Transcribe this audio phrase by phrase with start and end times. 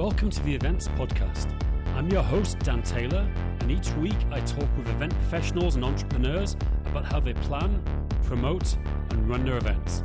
[0.00, 1.52] Welcome to the Events Podcast.
[1.94, 3.30] I'm your host, Dan Taylor,
[3.60, 6.56] and each week I talk with event professionals and entrepreneurs
[6.86, 7.82] about how they plan,
[8.24, 8.78] promote,
[9.10, 10.02] and run their events.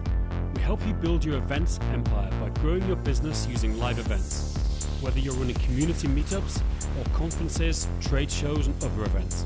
[0.54, 4.58] We help you build your events empire by growing your business using live events,
[5.00, 6.62] whether you're running community meetups
[7.00, 9.46] or conferences, trade shows, and other events.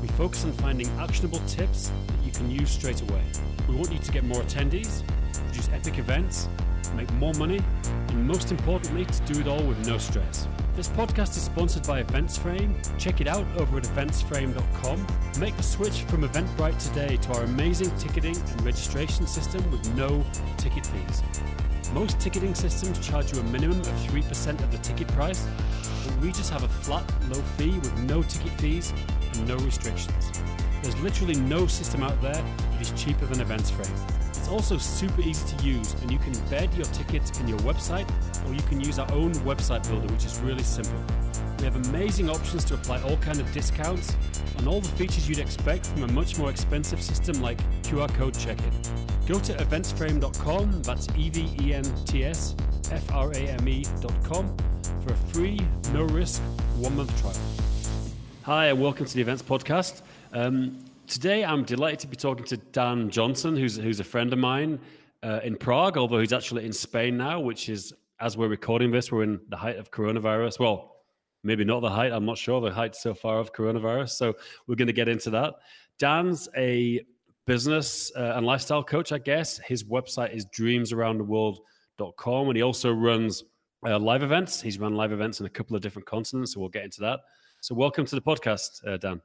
[0.00, 3.24] We focus on finding actionable tips that you can use straight away.
[3.68, 5.02] We want you to get more attendees,
[5.32, 6.48] produce epic events,
[6.94, 7.60] make more money,
[8.08, 10.48] and most importantly, to do it all with no stress.
[10.76, 12.72] This podcast is sponsored by EventsFrame.
[12.98, 15.06] Check it out over at eventsframe.com.
[15.40, 20.24] Make the switch from Eventbrite today to our amazing ticketing and registration system with no
[20.56, 21.22] ticket fees.
[21.92, 25.46] Most ticketing systems charge you a minimum of 3% of the ticket price,
[26.04, 28.92] but we just have a flat, low fee with no ticket fees
[29.32, 30.30] and no restrictions.
[30.82, 34.27] There's literally no system out there that is cheaper than EventsFrame.
[34.38, 38.08] It's also super easy to use, and you can embed your tickets in your website,
[38.46, 40.98] or you can use our own website builder, which is really simple.
[41.58, 44.16] We have amazing options to apply all kind of discounts
[44.56, 48.38] and all the features you'd expect from a much more expensive system like QR code
[48.38, 48.70] check-in.
[49.26, 52.54] Go to eventsframe.com, that's E-V-E-N-T-S
[52.90, 54.56] F-R-A-M-E.com
[55.02, 55.60] for a free,
[55.92, 56.40] no-risk,
[56.76, 57.36] one-month trial.
[58.44, 60.00] Hi, and welcome to the Events Podcast.
[60.32, 64.38] Um, Today, I'm delighted to be talking to Dan Johnston, who's, who's a friend of
[64.38, 64.78] mine
[65.22, 69.10] uh, in Prague, although he's actually in Spain now, which is, as we're recording this,
[69.10, 70.60] we're in the height of coronavirus.
[70.60, 70.96] Well,
[71.42, 74.10] maybe not the height, I'm not sure the height so far of coronavirus.
[74.10, 74.34] So
[74.66, 75.54] we're going to get into that.
[75.98, 77.00] Dan's a
[77.46, 79.56] business uh, and lifestyle coach, I guess.
[79.56, 83.44] His website is dreamsaroundtheworld.com, and he also runs
[83.86, 84.60] uh, live events.
[84.60, 87.20] He's run live events in a couple of different continents, so we'll get into that.
[87.62, 89.22] So, welcome to the podcast, uh, Dan.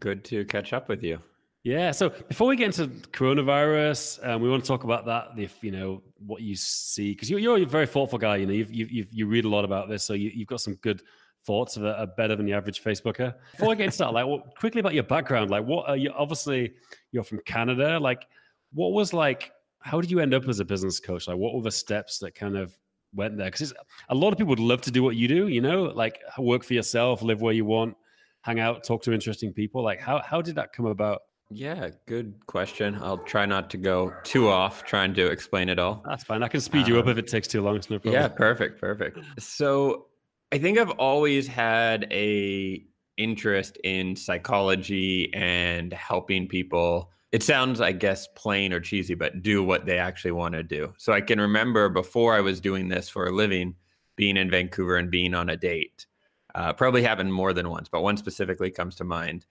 [0.00, 1.18] Good to catch up with you.
[1.62, 1.92] Yeah.
[1.92, 5.30] So before we get into coronavirus, um, we want to talk about that.
[5.38, 8.36] If you know what you see, because you're, you're a very thoughtful guy.
[8.36, 10.74] You know, you've, you've, you read a lot about this, so you, have got some
[10.76, 11.02] good
[11.46, 13.34] thoughts that are better than the average Facebooker.
[13.52, 15.50] Before I get that, like, what, quickly about your background.
[15.50, 16.12] Like, what are you?
[16.16, 16.74] Obviously,
[17.12, 17.98] you're from Canada.
[17.98, 18.26] Like,
[18.72, 19.52] what was like?
[19.80, 21.28] How did you end up as a business coach?
[21.28, 22.76] Like, what were the steps that kind of
[23.14, 23.50] went there?
[23.50, 23.72] Because
[24.10, 25.48] a lot of people would love to do what you do.
[25.48, 27.96] You know, like work for yourself, live where you want
[28.44, 29.82] hang out, talk to interesting people?
[29.82, 31.22] Like how how did that come about?
[31.50, 32.98] Yeah, good question.
[33.00, 36.02] I'll try not to go too off trying to explain it all.
[36.06, 36.42] That's fine.
[36.42, 37.76] I can speed you um, up if it takes too long.
[37.76, 38.20] It's no problem.
[38.20, 39.18] Yeah, perfect, perfect.
[39.38, 40.06] So
[40.52, 42.84] I think I've always had a
[43.16, 47.10] interest in psychology and helping people.
[47.32, 50.92] It sounds, I guess, plain or cheesy, but do what they actually want to do.
[50.98, 53.74] So I can remember before I was doing this for a living,
[54.16, 56.06] being in Vancouver and being on a date
[56.54, 59.46] uh, probably happened more than once, but one specifically comes to mind.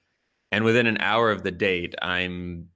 [0.52, 2.70] And within an hour of the date, I'm,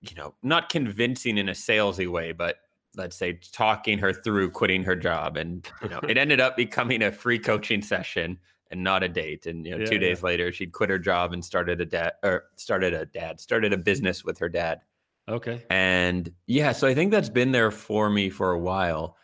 [0.00, 2.56] you know, not convincing in a salesy way, but
[2.94, 5.36] let's say talking her through quitting her job.
[5.36, 8.38] And, you know, it ended up becoming a free coaching session
[8.70, 9.46] and not a date.
[9.46, 10.26] And, you know, yeah, two days yeah.
[10.26, 13.76] later, she'd quit her job and started a dad or started a dad, started a
[13.76, 14.80] business with her dad.
[15.28, 15.64] Okay.
[15.70, 19.16] And yeah, so I think that's been there for me for a while.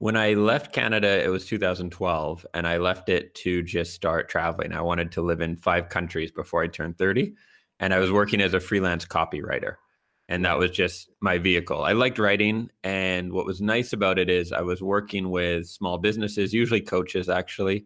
[0.00, 4.72] When I left Canada, it was 2012, and I left it to just start traveling.
[4.72, 7.34] I wanted to live in five countries before I turned 30,
[7.78, 9.74] and I was working as a freelance copywriter.
[10.26, 11.82] And that was just my vehicle.
[11.82, 12.70] I liked writing.
[12.82, 17.28] And what was nice about it is I was working with small businesses, usually coaches
[17.28, 17.84] actually,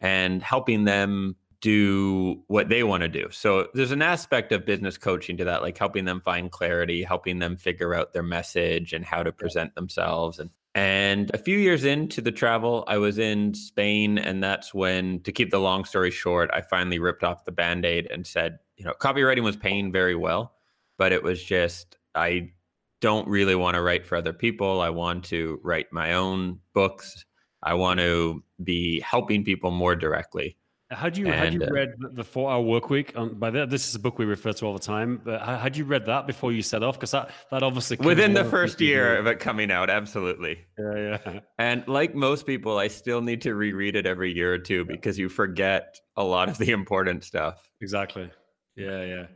[0.00, 3.30] and helping them do what they want to do.
[3.32, 7.40] So there's an aspect of business coaching to that, like helping them find clarity, helping
[7.40, 10.38] them figure out their message and how to present themselves.
[10.38, 14.16] And and a few years into the travel, I was in Spain.
[14.16, 17.84] And that's when, to keep the long story short, I finally ripped off the band
[17.84, 20.54] aid and said, you know, copywriting was paying very well,
[20.96, 22.52] but it was just, I
[23.00, 24.80] don't really want to write for other people.
[24.80, 27.24] I want to write my own books.
[27.60, 30.56] I want to be helping people more directly.
[30.90, 33.12] Had you and, had you uh, read the Four Hour Work Week?
[33.14, 35.20] Um, by the, this is a book we refer to all the time.
[35.22, 36.94] But had you read that before you set off?
[36.94, 40.60] Because that that obviously within the first year of it coming out, absolutely.
[40.78, 41.40] Yeah, yeah.
[41.58, 45.18] And like most people, I still need to reread it every year or two because
[45.18, 47.68] you forget a lot of the important stuff.
[47.82, 48.30] Exactly.
[48.74, 49.26] Yeah, yeah.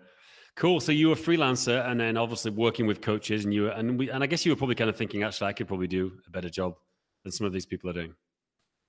[0.57, 0.81] Cool.
[0.81, 3.99] So you were a freelancer, and then obviously working with coaches, and you were, and
[3.99, 6.13] we, and I guess you were probably kind of thinking, actually, I could probably do
[6.27, 6.77] a better job
[7.25, 8.15] than some of these people are doing.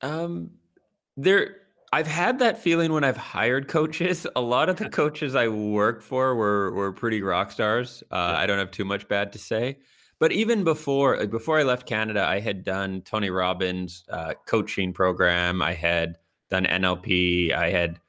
[0.01, 0.51] Um,
[1.17, 1.57] there
[1.93, 4.25] I've had that feeling when I've hired coaches.
[4.35, 8.01] A lot of the coaches I worked for were were pretty rock stars.
[8.09, 8.39] Uh, yeah.
[8.39, 9.77] I don't have too much bad to say.
[10.17, 15.61] But even before before I left Canada, I had done Tony Robbins' uh, coaching program.
[15.61, 16.17] I had
[16.49, 17.53] done NLP.
[17.53, 17.99] I had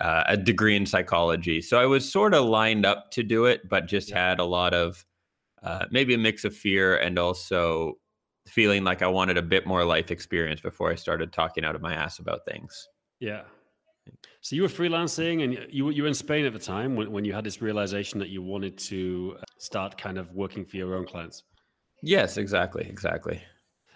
[0.00, 1.60] uh, a degree in psychology.
[1.60, 4.30] So I was sort of lined up to do it, but just yeah.
[4.30, 5.04] had a lot of
[5.62, 7.98] uh, maybe a mix of fear and also
[8.46, 11.82] feeling like I wanted a bit more life experience before I started talking out of
[11.82, 12.88] my ass about things.
[13.20, 13.42] Yeah.
[14.40, 17.24] So you were freelancing and you, you were in Spain at the time when, when
[17.24, 20.94] you had this realization that you wanted to uh, start kind of working for your
[20.94, 21.42] own clients.
[22.02, 22.86] Yes, exactly.
[22.88, 23.42] Exactly.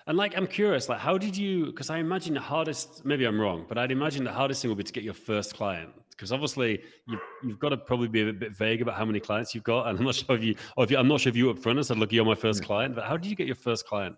[0.06, 1.66] And like, I'm curious, like, how did you?
[1.66, 4.78] Because I imagine the hardest, maybe I'm wrong, but I'd imagine the hardest thing would
[4.78, 5.90] be to get your first client.
[6.10, 9.54] Because obviously, you've, you've got to probably be a bit vague about how many clients
[9.54, 9.86] you've got.
[9.86, 11.58] And I'm not sure if you, or if you, I'm not sure if you up
[11.58, 13.86] front and said, "Look, you're my first client." But how did you get your first
[13.86, 14.16] client?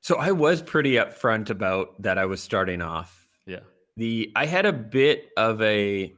[0.00, 2.18] So I was pretty upfront about that.
[2.18, 3.25] I was starting off.
[3.46, 3.60] Yeah.
[3.96, 6.14] The I had a bit of a,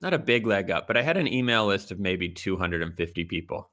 [0.00, 3.70] not a big leg up, but I had an email list of maybe 250 people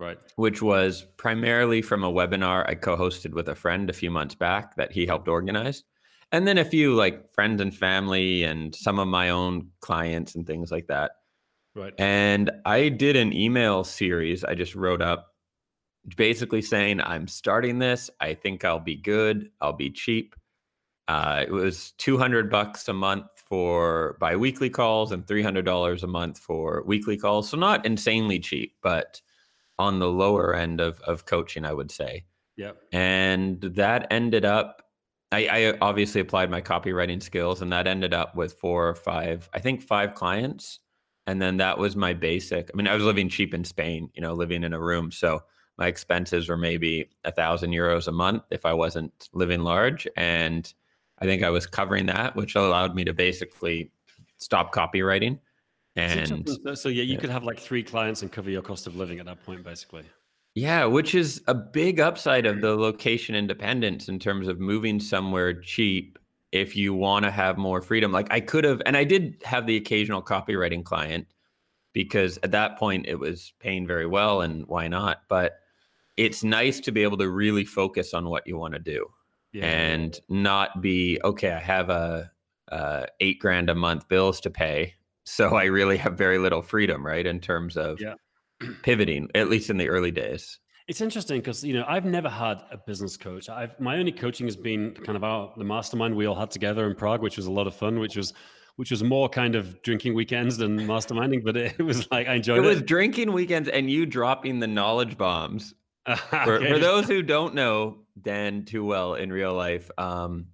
[0.00, 0.18] Right.
[0.36, 4.76] which was primarily from a webinar I co-hosted with a friend a few months back
[4.76, 5.82] that he helped organize.
[6.30, 10.46] And then a few like friends and family and some of my own clients and
[10.46, 11.12] things like that.
[11.74, 11.94] Right.
[11.98, 15.26] And I did an email series I just wrote up
[16.16, 18.08] basically saying I'm starting this.
[18.20, 19.50] I think I'll be good.
[19.60, 20.34] I'll be cheap.
[21.08, 26.82] Uh, it was 200 bucks a month for biweekly calls and $300 a month for
[26.86, 27.48] weekly calls.
[27.48, 29.20] So not insanely cheap, but
[29.78, 32.24] on the lower end of of coaching, I would say.
[32.56, 32.72] Yeah.
[32.92, 34.82] And that ended up.
[35.30, 39.48] I, I obviously applied my copywriting skills, and that ended up with four or five,
[39.52, 40.80] I think five clients.
[41.26, 42.70] And then that was my basic.
[42.72, 45.10] I mean, I was living cheap in Spain, you know, living in a room.
[45.12, 45.42] So
[45.76, 50.08] my expenses were maybe a thousand euros a month if I wasn't living large.
[50.16, 50.72] And
[51.20, 53.90] I think I was covering that, which allowed me to basically
[54.38, 55.38] stop copywriting.
[55.96, 57.20] And so, so yeah, you yeah.
[57.20, 60.04] could have like three clients and cover your cost of living at that point, basically.
[60.54, 65.54] Yeah, which is a big upside of the location independence in terms of moving somewhere
[65.54, 66.18] cheap
[66.52, 68.12] if you want to have more freedom.
[68.12, 71.26] Like I could have, and I did have the occasional copywriting client
[71.92, 75.22] because at that point it was paying very well and why not?
[75.28, 75.58] But
[76.16, 79.06] it's nice to be able to really focus on what you want to do
[79.52, 79.64] yeah.
[79.64, 82.30] and not be, okay, I have a,
[82.68, 84.94] a eight grand a month bills to pay
[85.28, 88.14] so I really have very little freedom, right, in terms of yeah.
[88.82, 90.58] pivoting, at least in the early days.
[90.88, 93.50] It's interesting because you know I've never had a business coach.
[93.50, 96.88] I've my only coaching has been kind of our the mastermind we all had together
[96.88, 98.32] in Prague, which was a lot of fun, which was
[98.76, 102.60] which was more kind of drinking weekends than masterminding, but it, was like I enjoyed
[102.60, 102.64] it.
[102.64, 105.74] It was drinking weekends and you dropping the knowledge bombs.
[106.08, 106.16] okay.
[106.44, 110.46] for, for, those who don't know Dan too well in real life, um,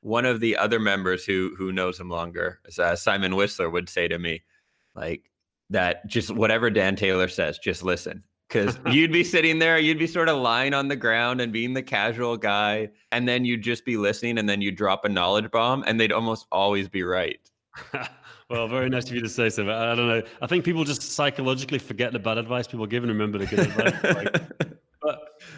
[0.00, 4.08] one of the other members who who knows him longer, uh, Simon Whistler, would say
[4.08, 4.42] to me,
[4.94, 5.30] like
[5.70, 8.24] that, just whatever Dan Taylor says, just listen.
[8.48, 11.74] Because you'd be sitting there, you'd be sort of lying on the ground and being
[11.74, 15.50] the casual guy, and then you'd just be listening, and then you'd drop a knowledge
[15.50, 17.38] bomb, and they'd almost always be right.
[18.50, 19.64] well, very nice of you to say so.
[19.64, 20.22] But I don't know.
[20.42, 23.60] I think people just psychologically forget the bad advice people give and remember the good
[23.60, 24.02] advice.
[24.02, 24.72] Like,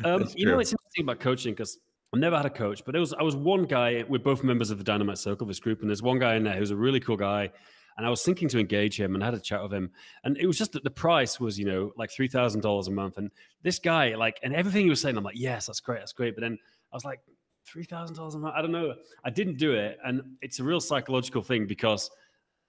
[0.05, 1.79] um, you know, it's interesting about coaching because
[2.15, 4.05] I've never had a coach, but it was I was one guy.
[4.09, 6.55] We're both members of the Dynamite Circle, this group, and there's one guy in there
[6.55, 7.51] who's a really cool guy.
[7.99, 9.91] And I was thinking to engage him and I had a chat with him.
[10.25, 12.91] And it was just that the price was, you know, like three thousand dollars a
[12.91, 13.19] month.
[13.19, 13.31] And
[13.63, 16.35] this guy, like, and everything he was saying, I'm like, yes, that's great, that's great.
[16.35, 16.59] But then
[16.91, 17.21] I was like,
[17.67, 18.55] three thousand dollars a month.
[18.57, 18.95] I don't know.
[19.25, 22.11] I didn't do it, and it's a real psychological thing because,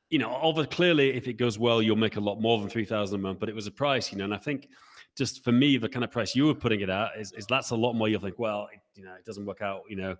[0.10, 2.86] you know, over clearly, if it goes well, you'll make a lot more than three
[2.86, 3.40] thousand a month.
[3.40, 4.68] But it was a price, you know, and I think
[5.16, 7.70] just for me, the kind of price you were putting it at is, is that's
[7.70, 8.10] a lot more.
[8.10, 9.82] You'll think, well, it, you know, it doesn't work out.
[9.90, 10.16] You know,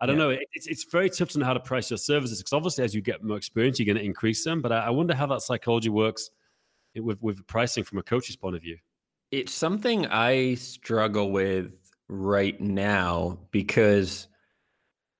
[0.00, 0.24] I don't yeah.
[0.24, 0.30] know.
[0.30, 2.94] It, it's it's very tough to know how to price your services because obviously, as
[2.94, 4.60] you get more experience, you're going to increase them.
[4.60, 6.30] But I, I wonder how that psychology works
[6.96, 8.78] with with pricing from a coach's point of view.
[9.30, 11.72] It's something I struggle with
[12.08, 14.28] right now because.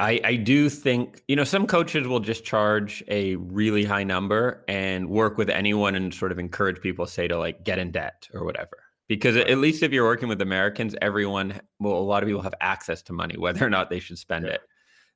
[0.00, 4.64] I, I, do think you know some coaches will just charge a really high number
[4.66, 8.26] and work with anyone and sort of encourage people say to like get in debt
[8.34, 8.78] or whatever
[9.12, 12.54] because at least if you're working with Americans, everyone, well, a lot of people have
[12.62, 14.52] access to money, whether or not they should spend yeah.
[14.52, 14.60] it.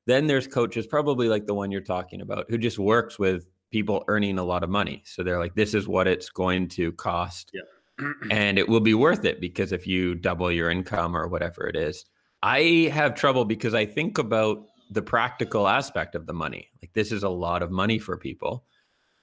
[0.05, 4.03] Then there's coaches, probably like the one you're talking about, who just works with people
[4.07, 5.01] earning a lot of money.
[5.03, 7.51] So they're like, this is what it's going to cost.
[7.55, 8.11] Yeah.
[8.31, 11.75] and it will be worth it because if you double your income or whatever it
[11.75, 12.05] is.
[12.43, 16.67] I have trouble because I think about the practical aspect of the money.
[16.83, 18.63] Like, this is a lot of money for people.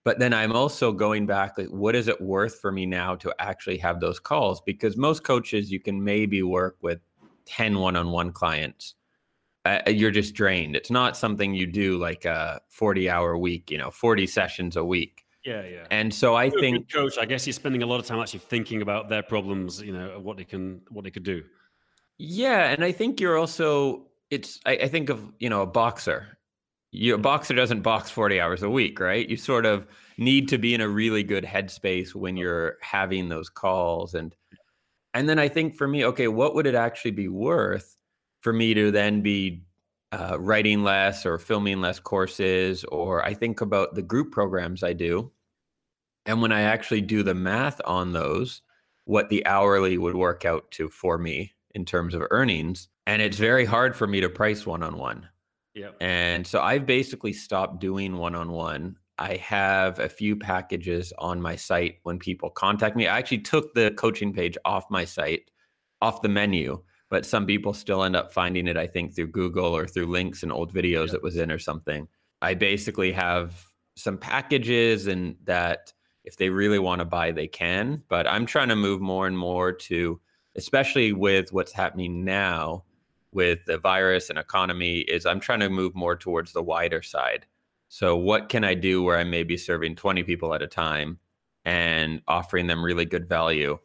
[0.04, 3.34] But then I'm also going back, like, what is it worth for me now to
[3.38, 4.60] actually have those calls?
[4.60, 7.00] Because most coaches, you can maybe work with
[7.46, 8.94] 10 one on one clients.
[9.64, 10.76] Uh, you're just drained.
[10.76, 14.84] It's not something you do like a 40 hour week, you know, 40 sessions a
[14.84, 15.24] week.
[15.42, 15.86] Yeah, yeah.
[15.90, 18.82] And so I think, coach, I guess you're spending a lot of time actually thinking
[18.82, 21.42] about their problems, you know, what they can, what they could do.
[22.18, 24.06] Yeah, and I think you're also.
[24.30, 24.60] It's.
[24.64, 26.38] I, I think of you know a boxer
[26.94, 29.28] your boxer doesn't box 40 hours a week, right?
[29.28, 29.86] You sort of
[30.16, 34.34] need to be in a really good headspace when you're having those calls and
[35.16, 37.96] and then I think for me, okay, what would it actually be worth?
[38.44, 39.64] for me to then be
[40.12, 44.92] uh, writing less or filming less courses, or I think about the group programs I
[44.92, 45.32] do.
[46.26, 48.60] And when I actually do the math on those,
[49.06, 52.88] what the hourly would work out to for me in terms of earnings.
[53.06, 55.26] And it's very hard for me to price one on one.
[55.74, 55.90] Yeah.
[56.00, 58.96] And so I've basically stopped doing one on one.
[59.18, 63.06] I have a few packages on my site when people contact me.
[63.06, 65.50] I actually took the coaching page off my site,
[66.00, 69.76] off the menu, but some people still end up finding it, I think, through Google
[69.76, 71.14] or through links and old videos yeah.
[71.14, 72.08] it was in or something.
[72.42, 73.64] I basically have
[73.96, 75.92] some packages and that
[76.24, 78.02] if they really want to buy, they can.
[78.08, 80.20] But I'm trying to move more and more to,
[80.56, 82.84] especially with what's happening now
[83.34, 87.46] with the virus and economy, is I'm trying to move more towards the wider side.
[87.88, 91.18] So, what can I do where I may be serving 20 people at a time
[91.64, 93.78] and offering them really good value?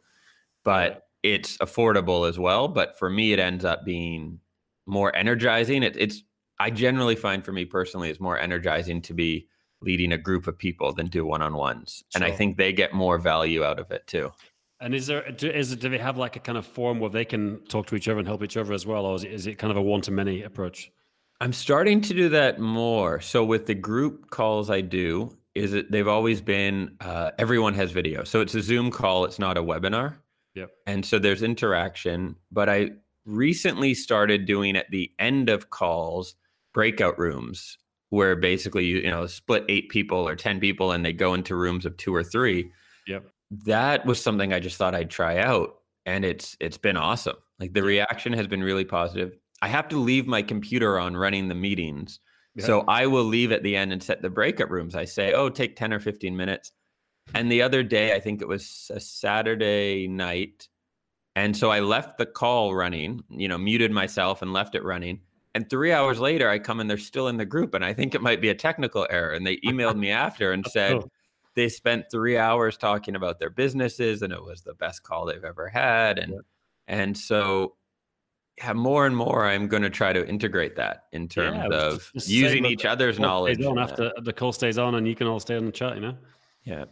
[0.64, 2.68] But it's affordable as well.
[2.68, 4.40] But for me, it ends up being
[4.86, 5.82] more energizing.
[5.82, 6.22] It, it's,
[6.58, 9.48] I generally find for me personally, it's more energizing to be
[9.82, 12.04] leading a group of people than do one on ones.
[12.10, 12.22] Sure.
[12.22, 14.30] And I think they get more value out of it too.
[14.80, 17.24] And is there is it do they have like a kind of forum where they
[17.24, 19.46] can talk to each other and help each other as well, or is it, is
[19.46, 20.90] it kind of a one to many approach?
[21.40, 23.20] I'm starting to do that more.
[23.20, 27.90] So with the group calls I do, is it they've always been uh, everyone has
[27.90, 29.26] video, so it's a Zoom call.
[29.26, 30.16] It's not a webinar.
[30.54, 30.70] Yep.
[30.86, 32.90] And so there's interaction, but I
[33.26, 36.34] recently started doing at the end of calls
[36.72, 41.12] breakout rooms where basically you you know split eight people or ten people and they
[41.12, 42.70] go into rooms of two or three.
[43.06, 43.26] Yep.
[43.50, 45.76] That was something I just thought I'd try out,
[46.06, 47.36] and it's it's been awesome.
[47.58, 49.36] Like the reaction has been really positive.
[49.62, 52.20] I have to leave my computer on running the meetings.
[52.56, 52.66] Yep.
[52.66, 54.94] So I will leave at the end and set the breakout rooms.
[54.94, 56.72] I say, oh, take 10 or 15 minutes.
[57.34, 60.68] And the other day, I think it was a Saturday night.
[61.36, 65.20] And so I left the call running, you know, muted myself and left it running.
[65.54, 68.14] And three hours later, I come and they're still in the group, and I think
[68.14, 69.32] it might be a technical error.
[69.32, 70.70] And they emailed me after and oh.
[70.70, 71.10] said oh.
[71.54, 75.44] They spent three hours talking about their businesses, and it was the best call they've
[75.44, 76.18] ever had.
[76.18, 76.38] And yeah.
[76.86, 77.76] and so,
[78.58, 81.98] yeah, more and more, I'm going to try to integrate that in terms yeah, of
[81.98, 83.62] just, just using each other's knowledge.
[83.64, 85.96] On after the call stays on, and you can all stay on the chat.
[85.96, 86.16] You know.
[86.64, 86.84] Yeah.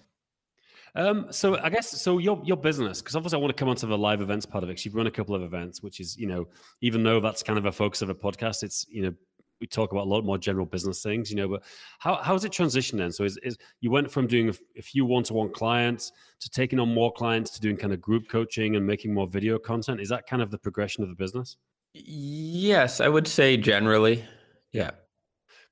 [0.95, 3.87] Um, so I guess so your your business because obviously I want to come onto
[3.87, 4.75] the live events part of it.
[4.75, 6.49] Cause You've run a couple of events, which is you know
[6.81, 9.15] even though that's kind of a focus of a podcast, it's you know
[9.61, 11.49] we talk about a lot more general business things, you know.
[11.49, 11.62] But
[11.99, 13.12] how how has it transitioned then?
[13.12, 16.79] So is, is you went from doing a, few one to one clients to taking
[16.79, 20.00] on more clients to doing kind of group coaching and making more video content?
[20.00, 21.57] Is that kind of the progression of the business?
[21.95, 24.25] Yes, I would say generally.
[24.73, 24.91] Yeah.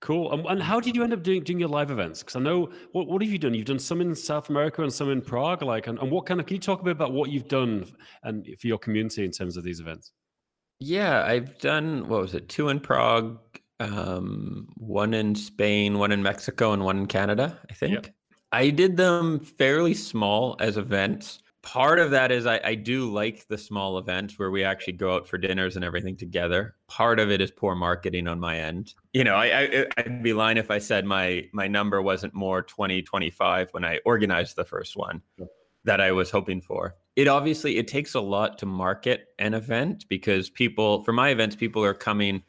[0.01, 0.31] Cool.
[0.33, 2.21] And, and, how did you end up doing doing your live events?
[2.23, 3.55] Because I know what what have you done?
[3.55, 5.63] You've done some in South America and some in Prague.
[5.63, 6.47] Like, and, and what kind of?
[6.47, 7.87] Can you talk a bit about what you've done
[8.23, 10.13] and for your community in terms of these events?
[10.81, 12.49] Yeah, I've done what was it?
[12.49, 13.39] Two in Prague,
[13.81, 17.59] um, one in Spain, one in Mexico, and one in Canada.
[17.71, 18.07] I think yep.
[18.53, 23.49] I did them fairly small as events part of that is I, I, do like
[23.49, 26.77] the small events where we actually go out for dinners and everything together.
[26.87, 28.95] Part of it is poor marketing on my end.
[29.13, 32.63] You know, I, I, would be lying if I said my my number wasn't more
[32.63, 35.23] 2025 when I organized the first one
[35.83, 36.95] that I was hoping for.
[37.17, 41.57] It obviously it takes a lot to market an event because people for my events
[41.57, 42.45] people are coming.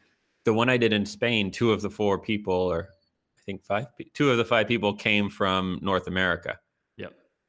[0.48, 2.88] The one I did in Spain, two of the four people, or
[3.38, 6.58] I think five, two of the five people came from North America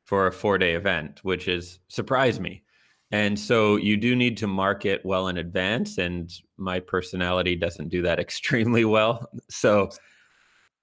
[0.09, 2.63] for a four day event, which is surprised me.
[3.11, 5.99] And so you do need to market well in advance.
[5.99, 9.31] And my personality doesn't do that extremely well.
[9.51, 9.91] So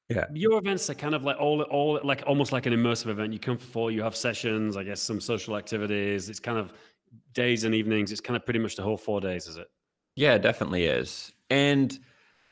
[0.09, 0.25] yeah.
[0.31, 3.33] Your events are kind of like all all like almost like an immersive event.
[3.33, 6.29] You come for you have sessions, I guess some social activities.
[6.29, 6.71] It's kind of
[7.33, 8.11] days and evenings.
[8.11, 9.67] It's kind of pretty much the whole four days, is it?
[10.15, 11.33] Yeah, it definitely is.
[11.49, 11.97] And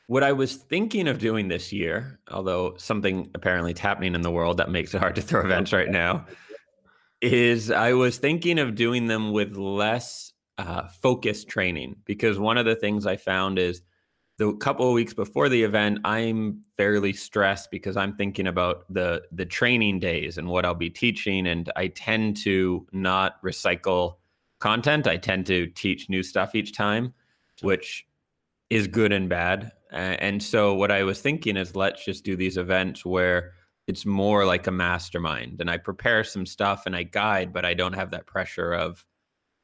[0.06, 4.30] what I was thinking of doing this year, although something apparently is happening in the
[4.30, 6.26] world that makes it hard to throw events right now,
[7.20, 11.96] is I was thinking of doing them with less uh, focused training.
[12.04, 13.82] Because one of the things I found is
[14.36, 19.22] the couple of weeks before the event, I'm fairly stressed because I'm thinking about the
[19.32, 24.16] the training days and what I'll be teaching, and I tend to not recycle
[24.58, 25.06] content.
[25.06, 27.14] I tend to teach new stuff each time,
[27.62, 28.06] which
[28.74, 29.70] is good and bad.
[29.92, 33.52] and so what I was thinking is let's just do these events where
[33.86, 35.60] it's more like a mastermind.
[35.60, 39.04] And i prepare some stuff and i guide but i don't have that pressure of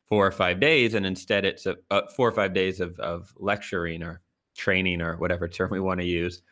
[0.06, 0.94] four or five days.
[0.94, 4.20] And instead it's a, a four or five days of, of lecturing or
[4.56, 6.42] training or whatever term we want to use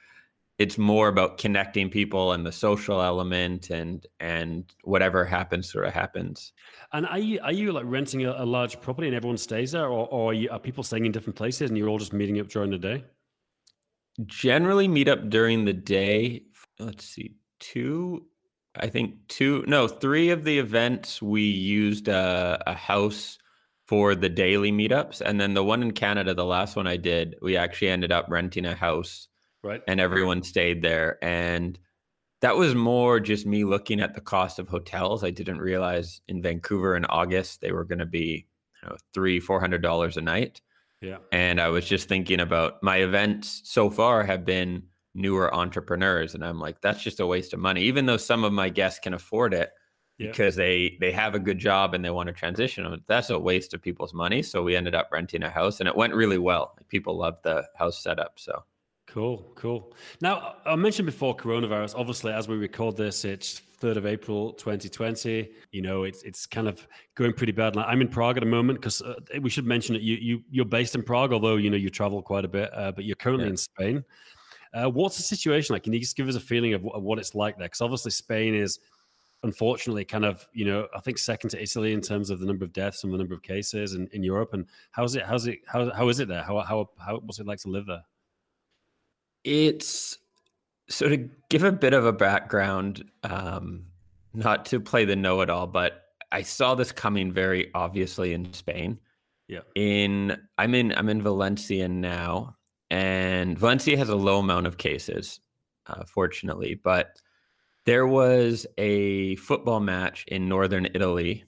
[0.58, 5.94] it's more about connecting people and the social element and and whatever happens sort of
[5.94, 6.52] happens.
[6.92, 9.86] And are you are you like renting a, a large property and everyone stays there
[9.86, 12.40] or, or are, you, are people staying in different places and you're all just meeting
[12.40, 13.04] up during the day?
[14.26, 16.42] Generally meet up during the day.
[16.80, 18.24] Let's see two
[18.76, 23.38] i think two no three of the events we used a, a house
[23.86, 25.22] for the daily meetups.
[25.22, 28.26] And then the one in canada the last one i did we actually ended up
[28.28, 29.28] renting a house
[29.62, 29.82] right.
[29.86, 31.78] and everyone stayed there and
[32.40, 35.24] that was more just me looking at the cost of hotels.
[35.24, 38.46] I didn't realize in vancouver in august they were going to be
[38.82, 40.60] you know, three four hundred dollars a night.
[41.00, 41.18] Yeah.
[41.30, 44.84] And i was just thinking about my events so far have been
[45.14, 48.52] newer entrepreneurs and i'm like that's just a waste of money even though some of
[48.52, 49.70] my guests can afford it
[50.18, 50.28] yeah.
[50.28, 53.72] because they they have a good job and they want to transition that's a waste
[53.72, 54.42] of people's money.
[54.42, 56.76] So we ended up renting a house and it went really well.
[56.88, 58.64] People loved the house setup so
[59.08, 59.94] Cool, cool.
[60.20, 61.94] Now, I mentioned before coronavirus.
[61.96, 65.48] Obviously, as we record this, it's 3rd of April 2020.
[65.72, 67.74] You know, it's it's kind of going pretty bad.
[67.78, 70.66] I'm in Prague at the moment because uh, we should mention that you, you, you're
[70.66, 73.46] based in Prague, although, you know, you travel quite a bit, uh, but you're currently
[73.46, 73.50] yeah.
[73.50, 74.04] in Spain.
[74.74, 75.84] Uh, what's the situation like?
[75.84, 77.66] Can you just give us a feeling of, of what it's like there?
[77.66, 78.78] Because obviously, Spain is
[79.42, 82.66] unfortunately kind of, you know, I think second to Italy in terms of the number
[82.66, 84.52] of deaths and the number of cases in, in Europe.
[84.52, 86.42] And how's it, how's it, how, how is it there?
[86.42, 88.02] How, how, how, what's it like to live there?
[89.48, 90.18] It's
[90.90, 93.86] so to give a bit of a background, um,
[94.34, 98.52] not to play the know it all, but I saw this coming very obviously in
[98.52, 98.98] Spain.
[99.48, 99.60] Yeah.
[99.74, 102.56] In I'm in I'm in Valencia now,
[102.90, 105.40] and Valencia has a low amount of cases,
[105.86, 107.18] uh, fortunately, but
[107.86, 111.44] there was a football match in northern Italy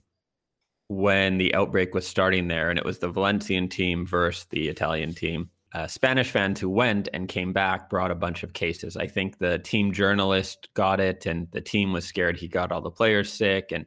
[0.89, 5.13] when the outbreak was starting there, and it was the Valencian team versus the Italian
[5.13, 8.97] team uh, Spanish fans who went and came back brought a bunch of cases.
[8.97, 12.81] I think the team journalist got it, and the team was scared he got all
[12.81, 13.71] the players sick.
[13.73, 13.87] And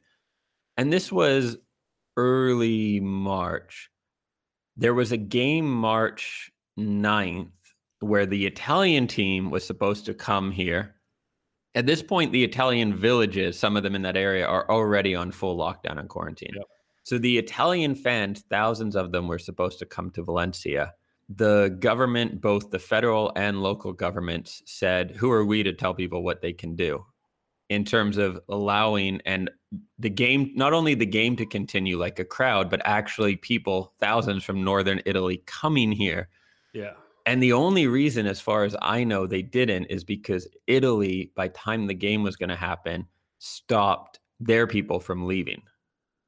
[0.77, 1.57] and this was
[2.15, 3.89] early March.
[4.77, 7.51] There was a game March 9th
[7.99, 10.95] where the Italian team was supposed to come here.
[11.75, 15.31] At this point, the Italian villages, some of them in that area, are already on
[15.31, 16.51] full lockdown and quarantine.
[16.55, 16.65] Yep.
[17.03, 20.93] So the Italian fans, thousands of them, were supposed to come to Valencia
[21.29, 26.23] the government, both the federal and local governments, said, Who are we to tell people
[26.23, 27.05] what they can do?
[27.69, 29.49] In terms of allowing and
[29.97, 34.43] the game, not only the game to continue like a crowd, but actually people, thousands
[34.43, 36.29] from northern Italy coming here.
[36.73, 36.93] Yeah.
[37.25, 41.47] And the only reason, as far as I know, they didn't is because Italy, by
[41.49, 43.07] time the game was going to happen,
[43.39, 45.61] stopped their people from leaving.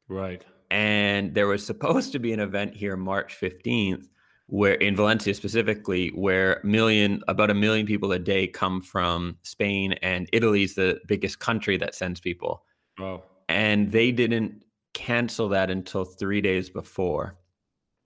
[0.08, 0.44] Right.
[0.72, 4.08] And there was supposed to be an event here March 15th
[4.48, 9.94] where in Valencia specifically, where million about a million people a day come from Spain
[10.02, 12.64] and Italy's the biggest country that sends people.
[13.00, 13.24] Wow.
[13.50, 17.38] And they didn't cancel that until three days before.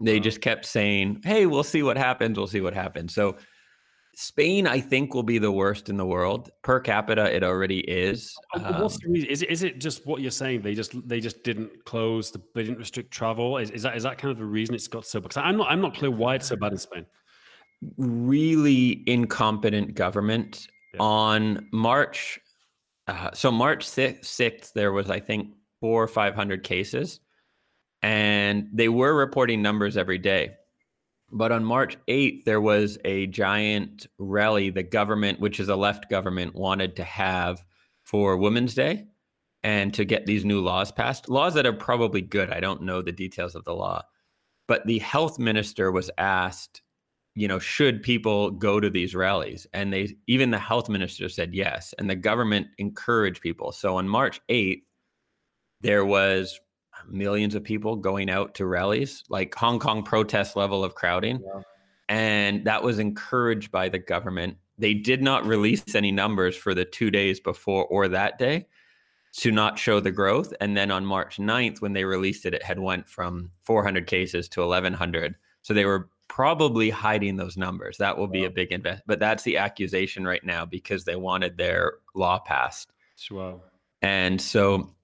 [0.02, 0.24] They wow.
[0.24, 3.14] just kept saying, Hey, we'll see what happens, we'll see what happens.
[3.14, 3.36] So
[4.22, 7.34] Spain, I think, will be the worst in the world per capita.
[7.34, 8.36] It already is.
[8.54, 9.30] Um, What's the reason?
[9.30, 10.62] Is it, is it just what you're saying?
[10.62, 12.30] They just they just didn't close.
[12.30, 13.58] The, they didn't restrict travel.
[13.58, 15.22] Is, is that is that kind of the reason it's got so?
[15.22, 17.06] Because I'm not I'm not clear why it's so bad in Spain.
[17.96, 20.68] Really incompetent government.
[20.94, 21.02] Yeah.
[21.02, 22.42] On March,
[23.08, 27.22] uh, so March sixth, there was I think four or five hundred cases,
[28.02, 30.56] and they were reporting numbers every day.
[31.32, 36.10] But on March 8th, there was a giant rally the government, which is a left
[36.10, 37.64] government, wanted to have
[38.04, 39.06] for Women's Day
[39.64, 41.30] and to get these new laws passed.
[41.30, 42.50] Laws that are probably good.
[42.50, 44.04] I don't know the details of the law.
[44.68, 46.82] But the health minister was asked,
[47.36, 49.68] you know, should people go to these rallies?
[49.74, 51.94] And they even the health minister said yes.
[51.98, 53.72] And the government encouraged people.
[53.72, 54.84] So on March 8th,
[55.82, 56.60] there was
[57.08, 61.42] millions of people going out to rallies, like Hong Kong protest level of crowding.
[61.44, 61.62] Yeah.
[62.08, 64.58] And that was encouraged by the government.
[64.78, 68.68] They did not release any numbers for the two days before or that day
[69.38, 70.54] to not show the growth.
[70.60, 74.50] And then on March 9th, when they released it, it had went from 400 cases
[74.50, 75.36] to 1100.
[75.62, 77.98] So they were probably hiding those numbers.
[77.98, 78.48] That will be wow.
[78.48, 79.04] a big invest.
[79.06, 82.92] But that's the accusation right now because they wanted their law passed.
[83.30, 83.62] Wow.
[84.02, 84.96] And so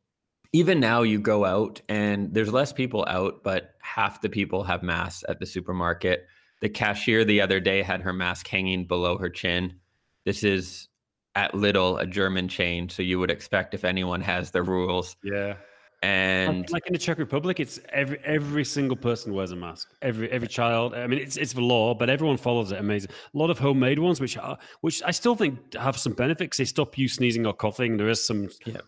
[0.56, 4.82] even now you go out and there's less people out, but half the people have
[4.84, 6.28] masks at the supermarket.
[6.62, 9.82] The cashier the other day had her mask hanging below her chin.
[10.24, 10.88] This is
[11.36, 12.88] at Lidl a German chain.
[12.88, 15.18] So you would expect if anyone has the rules.
[15.26, 15.56] Yeah.
[16.02, 19.90] And like, like in the Czech Republic, it's every every single person wears a mask.
[20.02, 20.94] Every every child.
[20.94, 22.80] I mean, it's it's the law, but everyone follows it.
[22.80, 23.12] Amazing.
[23.34, 26.58] A lot of homemade ones, which are which I still think have some benefits.
[26.58, 27.98] They stop you sneezing or coughing.
[27.98, 28.82] There is some, Yeah.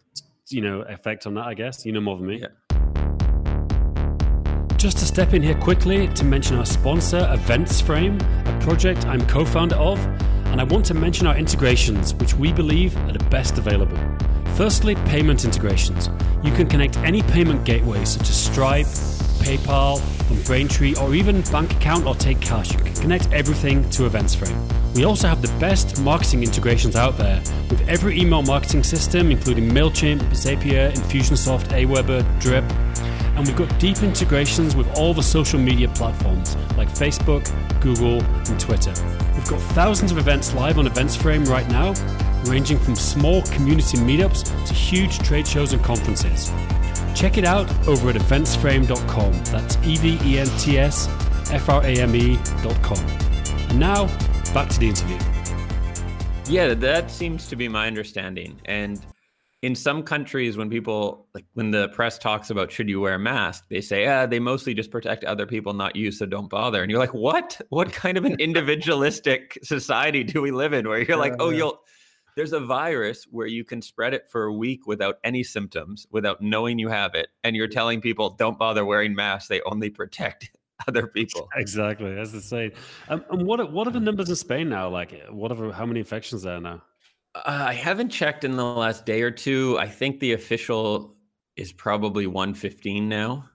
[0.52, 1.46] You know, effect on that.
[1.46, 2.42] I guess you know more than me.
[2.42, 2.48] Yeah.
[4.78, 9.26] Just to step in here quickly to mention our sponsor, Events Frame, a project I'm
[9.28, 10.00] co founder of,
[10.48, 13.98] and I want to mention our integrations, which we believe are the best available.
[14.56, 16.10] Firstly, payment integrations.
[16.44, 18.86] You can connect any payment gateway such as Stripe,
[19.48, 22.74] PayPal, from Braintree, or even bank account or take cash.
[22.74, 24.68] You can connect everything to Events Frame.
[24.94, 29.70] We also have the best marketing integrations out there with every email marketing system, including
[29.70, 32.66] MailChimp, Zapier, Infusionsoft, Aweber, Drip,
[33.38, 37.46] and we've got deep integrations with all the social media platforms like Facebook,
[37.80, 38.92] Google, and Twitter.
[39.34, 41.94] We've got thousands of events live on EventsFrame right now,
[42.52, 46.52] ranging from small community meetups to huge trade shows and conferences.
[47.18, 49.32] Check it out over at eventsframe.com.
[49.46, 51.08] That's E V E N T S
[51.52, 53.00] F R A M E.com.
[53.70, 54.06] And now,
[54.54, 55.18] back to the interview.
[56.46, 58.62] Yeah, that seems to be my understanding.
[58.66, 59.04] And
[59.64, 63.20] in some countries, when people like when the press talks about should you wear a
[63.20, 66.84] mask, they say, ah, they mostly just protect other people, not you, so don't bother.
[66.84, 67.60] And you're like, what?
[67.70, 71.82] What kind of an individualistic society do we live in where you're like, oh, you'll
[72.38, 76.40] there's a virus where you can spread it for a week without any symptoms, without
[76.40, 80.52] knowing you have it, and you're telling people don't bother wearing masks, they only protect
[80.88, 81.50] other people.
[81.56, 82.72] Exactly, that's the same.
[83.10, 84.88] Um, and what are, what are the numbers in Spain now?
[84.88, 86.84] Like, what are how many infections there now?
[87.34, 89.78] Uh, I haven't checked in the last day or two.
[89.80, 91.16] I think the official
[91.56, 93.50] is probably 115 now.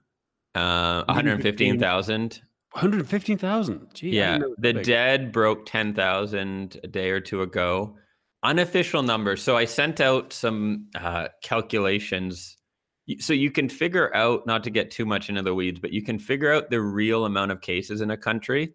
[0.56, 2.40] Uh, 115,000.
[2.72, 3.86] 115,000.
[3.94, 4.32] Gee, Yeah.
[4.32, 4.84] didn't know it was The big.
[4.84, 7.96] dead broke 10,000 a day or two ago.
[8.44, 9.42] Unofficial numbers.
[9.42, 12.56] So I sent out some uh, calculations.
[13.18, 16.02] So you can figure out, not to get too much into the weeds, but you
[16.02, 18.74] can figure out the real amount of cases in a country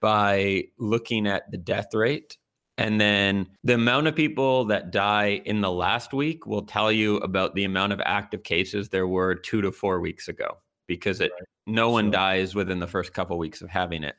[0.00, 2.36] by looking at the death rate.
[2.78, 7.18] And then the amount of people that die in the last week will tell you
[7.18, 11.32] about the amount of active cases there were two to four weeks ago because it,
[11.66, 12.12] no one Sure.
[12.12, 14.16] dies within the first couple weeks of having it.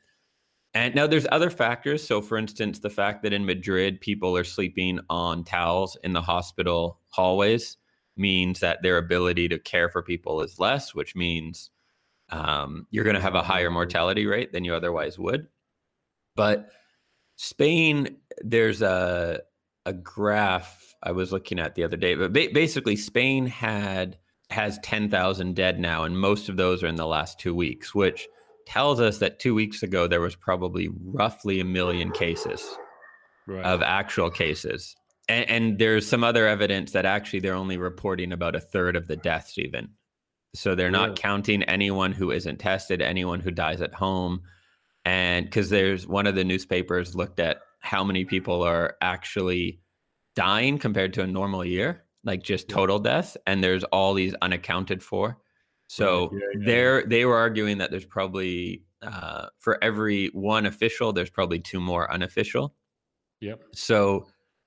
[0.74, 2.04] And now there's other factors.
[2.04, 6.20] So, for instance, the fact that in Madrid people are sleeping on towels in the
[6.20, 7.76] hospital hallways
[8.16, 11.70] means that their ability to care for people is less, which means
[12.30, 15.46] um, you're going to have a higher mortality rate than you otherwise would.
[16.34, 16.70] But
[17.36, 19.40] Spain, there's a
[19.86, 24.16] a graph I was looking at the other day, but ba- basically Spain had
[24.50, 28.26] has 10,000 dead now, and most of those are in the last two weeks, which
[28.66, 32.76] tells us that two weeks ago there was probably roughly a million cases
[33.46, 33.64] Right.
[33.64, 34.96] of actual cases.
[35.28, 39.06] And, and there's some other evidence that actually they're only reporting about a third of
[39.06, 39.90] the deaths, even.
[40.54, 41.16] So they're not Really?
[41.16, 44.42] counting anyone who isn't tested, anyone who dies at home.
[45.04, 49.80] And because there's one of the newspapers looked at how many people are actually
[50.36, 53.36] dying compared to a normal year, like just total deaths.
[53.46, 55.36] And there's all these unaccounted for.
[55.94, 61.12] So yeah, yeah, they're they were arguing that there's probably uh, for every one official,
[61.12, 62.74] there's probably two more unofficial.
[63.40, 63.62] Yep.
[63.74, 64.26] So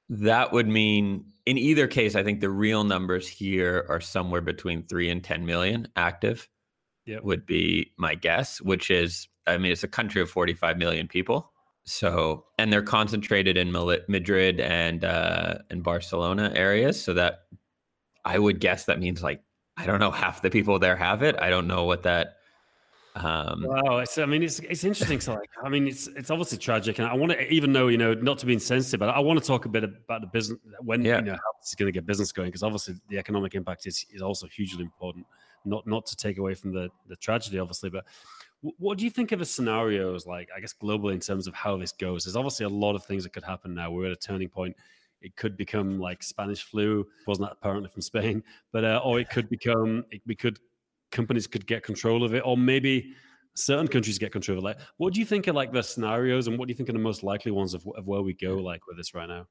[0.10, 4.84] that would mean in either case, I think the real numbers here are somewhere between
[4.84, 6.48] three and 10 million active,
[7.06, 7.24] Yep.
[7.24, 11.52] would be my guess, which is, I mean, it's a country of 45 million people.
[11.86, 17.02] So, and they're concentrated in Madrid and uh, and Barcelona areas.
[17.02, 17.44] So that
[18.26, 19.42] I would guess that means like,
[19.78, 21.36] I don't know, half the people there have it.
[21.40, 22.38] I don't know what that.
[23.16, 25.20] Um, Wow, it's, I mean, it's it's interesting.
[25.20, 27.98] So, like, I mean, it's it's obviously tragic, and I want to, even though you
[27.98, 30.60] know, not to be insensitive, but I want to talk a bit about the business
[30.82, 31.18] when Yeah.
[31.18, 33.88] you know how this is going to get business going, because obviously the economic impact
[33.88, 35.26] is is also hugely important.
[35.66, 38.06] Not not to take away from the the tragedy, obviously, but
[38.62, 41.76] what do you think of the scenarios, like I guess globally, in terms of how
[41.78, 42.26] this goes?
[42.26, 43.90] There's obviously a lot of things that could happen now.
[43.92, 44.76] We're at a turning point.
[45.22, 49.30] It could become like Spanish flu, wasn't that apparently from Spain, but uh, or it
[49.30, 50.60] could become it, we could
[51.12, 53.14] companies could get control of it, or maybe
[53.56, 54.68] certain countries get control of it.
[54.68, 56.94] Like, what do you think are like the scenarios, and what do you think are
[56.94, 59.48] the most likely ones of, of where we go like with this right now?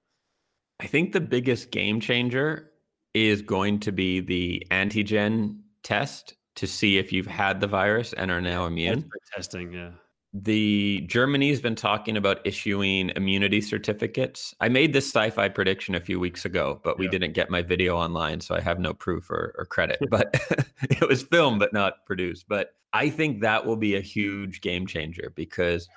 [0.78, 2.70] I think the biggest game changer
[3.14, 8.30] is going to be the antigen test to see if you've had the virus and
[8.30, 9.10] are now immune.
[9.34, 9.90] Testing, yeah.
[10.32, 14.54] The Germany's been talking about issuing immunity certificates.
[14.60, 17.12] I made this sci-fi prediction a few weeks ago, but we Yeah.
[17.12, 19.98] didn't get my video online, so I have no proof or, or credit.
[20.10, 20.34] But
[20.90, 22.46] it was filmed but not produced.
[22.48, 25.88] But I think that will be a huge game changer because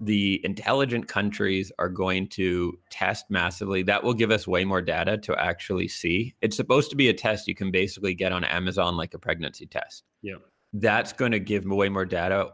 [0.00, 3.82] the intelligent countries are going to test massively.
[3.84, 6.34] That will give us way more data to actually see.
[6.40, 9.66] It's supposed to be a test you can basically get on Amazon like a pregnancy
[9.66, 10.02] test.
[10.20, 10.36] Yeah.
[10.72, 12.52] That's going to give way more data.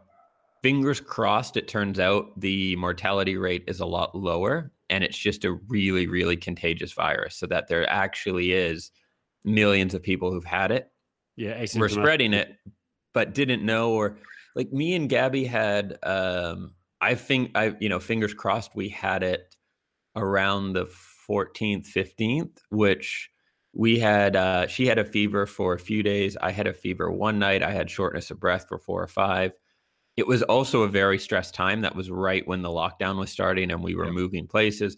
[0.61, 5.45] Fingers crossed, it turns out the mortality rate is a lot lower and it's just
[5.45, 8.91] a really, really contagious virus so that there actually is
[9.45, 10.91] millions of people who've had it.
[11.35, 11.65] Yeah.
[11.75, 12.57] We're spreading it,
[13.13, 14.17] but didn't know or
[14.55, 19.23] like me and Gabby had um I think I, you know, fingers crossed we had
[19.23, 19.55] it
[20.15, 20.89] around the
[21.29, 23.29] 14th, 15th, which
[23.73, 26.35] we had, uh, she had a fever for a few days.
[26.41, 27.63] I had a fever one night.
[27.63, 29.53] I had shortness of breath for four or five.
[30.19, 31.81] It was also a very stressed time.
[31.81, 34.97] That was right when the lockdown was starting and we were moving places.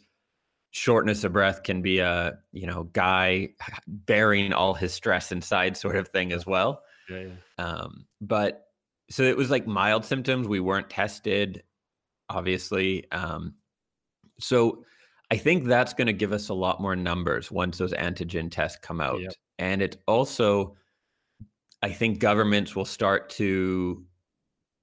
[0.72, 3.50] Shortness of breath can be a, you know, guy
[3.88, 6.84] bearing all his stress inside sort of thing as well.
[7.10, 7.66] Yeah, yeah.
[7.66, 8.66] Um, but
[9.10, 10.48] so it was like mild symptoms.
[10.48, 11.64] We weren't tested
[12.32, 13.10] obviously.
[13.12, 13.56] Um,
[14.40, 14.86] so
[15.30, 18.80] I think that's going to give us a lot more numbers once those antigen tests
[18.82, 19.22] come out.
[19.22, 19.34] Yep.
[19.60, 20.76] And it also,
[21.82, 24.04] I think governments will start to,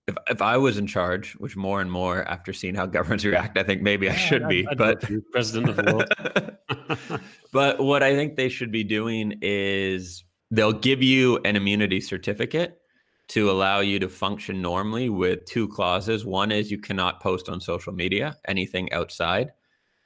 [0.08, 3.58] if, if I was in charge, which more and more after seeing how governments react,
[3.58, 7.20] I think maybe yeah, I should I'd, be, I'd but president of the world.
[7.52, 12.80] but what I think they should be doing is they'll give you an immunity certificate
[13.28, 16.24] to allow you to function normally with two clauses.
[16.24, 19.52] One is you cannot post on social media anything outside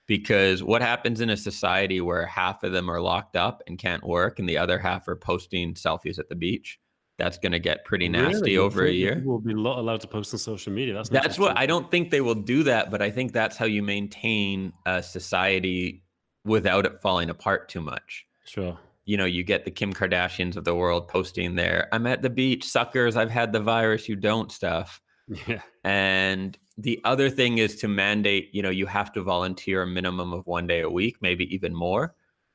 [0.08, 4.04] because what happens in a society where half of them are locked up and can't
[4.04, 6.80] work and the other half are posting selfies at the beach?
[7.22, 8.56] That's going to get pretty nasty really?
[8.58, 9.22] over a year.
[9.24, 10.92] Will be allowed to post on social media.
[10.94, 13.66] That's that's what I don't think they will do that, but I think that's how
[13.66, 16.02] you maintain a society
[16.44, 18.26] without it falling apart too much.
[18.44, 22.22] Sure you know, you get the Kim Kardashians of the world posting there, I'm at
[22.22, 25.00] the beach, suckers, I've had the virus, you don't stuff.
[25.46, 25.60] Yeah.
[25.84, 30.32] And the other thing is to mandate, you know, you have to volunteer a minimum
[30.32, 32.14] of one day a week, maybe even more.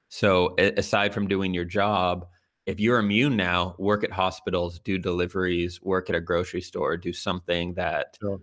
[0.09, 2.27] So aside from doing your job,
[2.67, 7.11] if you're immune now, work at hospitals, do deliveries, work at a grocery store, do
[7.13, 8.39] something that sure.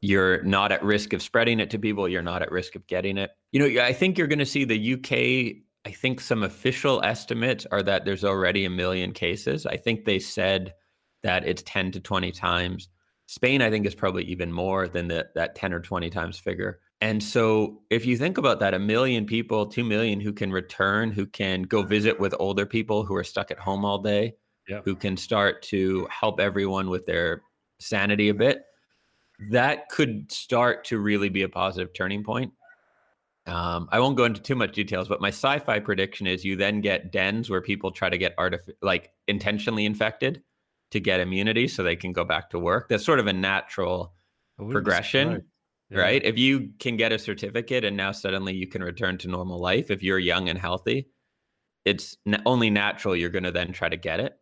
[0.00, 3.16] you're not at risk of spreading it to people, you're not at risk of getting
[3.16, 3.30] it.
[3.52, 7.66] You know, I think you're going to see the UK I think some official estimates
[7.70, 9.64] are that there's already a million cases.
[9.64, 10.74] I think they said
[11.22, 12.90] that it's 10 to 20 times.
[13.24, 16.80] Spain, I think, is probably even more than the, that 10 or 20 times figure.
[17.00, 21.12] And so, if you think about that, a million people, 2 million who can return,
[21.12, 24.34] who can go visit with older people who are stuck at home all day,
[24.68, 24.80] yeah.
[24.84, 27.42] who can start to help everyone with their
[27.78, 28.64] sanity a bit,
[29.50, 32.52] that could start to really be a positive turning point.
[33.46, 36.80] Um, I won't go into too much details, but my sci-fi prediction is you then
[36.80, 40.42] get dens where people try to get artif- like intentionally infected
[40.90, 42.88] to get immunity so they can go back to work.
[42.88, 44.12] That's sort of a natural
[44.58, 45.44] progression,
[45.90, 45.98] yeah.
[46.00, 46.24] right?
[46.24, 49.90] If you can get a certificate and now suddenly you can return to normal life,
[49.90, 51.08] if you're young and healthy,
[51.84, 54.38] it's n- only natural you're going to then try to get it.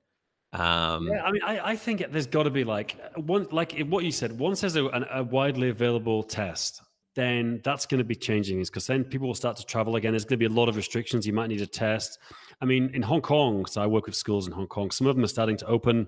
[0.53, 4.05] Um, yeah, I mean, I, I think there's got to be like one, like what
[4.05, 4.39] you said.
[4.39, 6.83] Once there's a, a widely available test,
[7.15, 10.13] then that's going to be changing is because then people will start to travel again.
[10.13, 11.27] There's going to be a lot of restrictions.
[11.27, 12.19] You might need a test.
[12.61, 15.17] I mean, in Hong Kong, so I work with schools in Hong Kong, some of
[15.17, 16.07] them are starting to open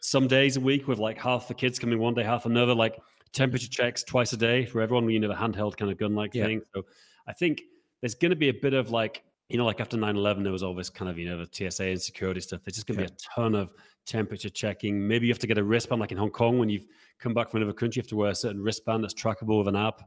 [0.00, 2.98] some days a week with like half the kids coming one day, half another, like
[3.32, 6.34] temperature checks twice a day for everyone, you know, the handheld kind of gun like
[6.34, 6.46] yeah.
[6.46, 6.62] thing.
[6.74, 6.82] So
[7.26, 7.62] I think
[8.00, 10.52] there's going to be a bit of like, you know, like after 9 11, there
[10.52, 12.60] was all this kind of, you know, the TSA and security stuff.
[12.64, 13.08] There's just going to yeah.
[13.08, 13.70] be a ton of
[14.06, 15.06] temperature checking.
[15.06, 16.86] Maybe you have to get a wristband, like in Hong Kong, when you've
[17.18, 19.68] come back from another country, you have to wear a certain wristband that's trackable with
[19.68, 20.02] an app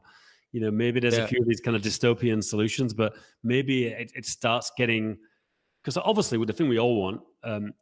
[0.54, 1.24] you know maybe there's yeah.
[1.24, 5.18] a few of these kind of dystopian solutions but maybe it, it starts getting
[5.82, 7.72] because obviously with the thing we all want um,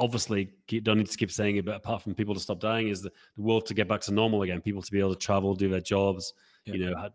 [0.00, 0.50] obviously
[0.82, 3.10] don't need to keep saying it but apart from people to stop dying is the,
[3.36, 5.68] the world to get back to normal again people to be able to travel do
[5.68, 6.32] their jobs
[6.64, 6.74] yeah.
[6.74, 7.08] you know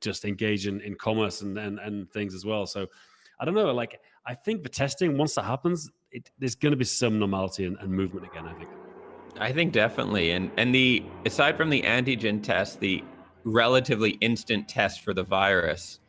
[0.00, 2.86] just engage in, in commerce and, and and things as well so
[3.40, 6.76] i don't know like i think the testing once that happens it, there's going to
[6.76, 8.70] be some normality and, and movement again i think
[9.38, 13.02] I think definitely, and and the aside from the antigen test, the
[13.44, 16.00] relatively instant test for the virus.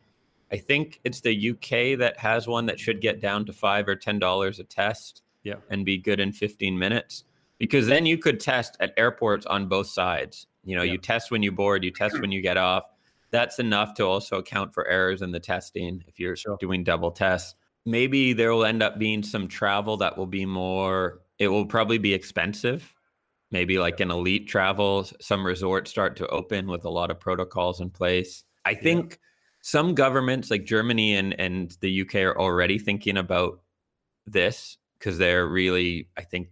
[0.52, 3.96] I think it's the UK that has one that should get down to five or
[3.96, 7.24] ten dollars a test, yeah, and be good in 15 minutes.
[7.58, 10.48] Because then you could test at airports on both sides.
[10.64, 10.92] You know, yeah.
[10.92, 12.84] you test when you board, you test when you get off.
[13.30, 16.56] That's enough to also account for errors in the testing if you're sure.
[16.58, 17.54] doing double tests.
[17.86, 21.20] Maybe there will end up being some travel that will be more.
[21.38, 22.94] It will probably be expensive
[23.54, 27.80] maybe like an elite travel some resorts start to open with a lot of protocols
[27.80, 29.16] in place i think yeah.
[29.62, 33.60] some governments like germany and, and the uk are already thinking about
[34.26, 36.48] this because they're really i think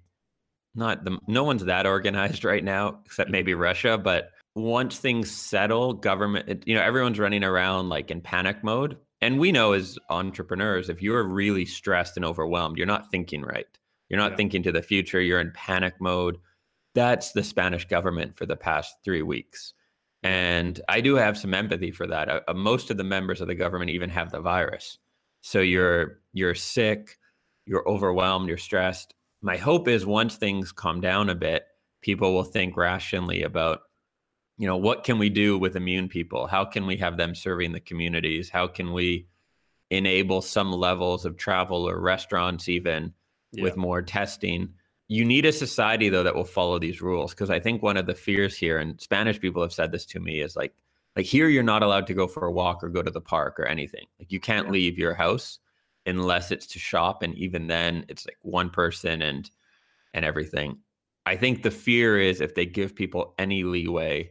[0.74, 5.94] not the no one's that organized right now except maybe russia but once things settle,
[5.94, 8.96] government, you know, everyone's running around like in panic mode.
[9.20, 13.66] And we know as entrepreneurs, if you're really stressed and overwhelmed, you're not thinking right.
[14.08, 14.36] You're not yeah.
[14.36, 15.20] thinking to the future.
[15.20, 16.38] You're in panic mode.
[16.94, 19.72] That's the Spanish government for the past three weeks.
[20.22, 22.28] And I do have some empathy for that.
[22.28, 24.98] Uh, uh, most of the members of the government even have the virus.
[25.40, 27.18] So you're you're sick,
[27.66, 29.14] you're overwhelmed, you're stressed.
[29.40, 31.64] My hope is once things calm down a bit,
[32.02, 33.82] people will think rationally about
[34.58, 37.72] you know what can we do with immune people how can we have them serving
[37.72, 39.26] the communities how can we
[39.90, 43.12] enable some levels of travel or restaurants even
[43.52, 43.62] yeah.
[43.62, 44.68] with more testing
[45.08, 48.06] you need a society though that will follow these rules because i think one of
[48.06, 50.74] the fears here and spanish people have said this to me is like
[51.16, 53.58] like here you're not allowed to go for a walk or go to the park
[53.58, 54.72] or anything like you can't yeah.
[54.72, 55.58] leave your house
[56.06, 59.50] unless it's to shop and even then it's like one person and
[60.14, 60.76] and everything
[61.26, 64.30] i think the fear is if they give people any leeway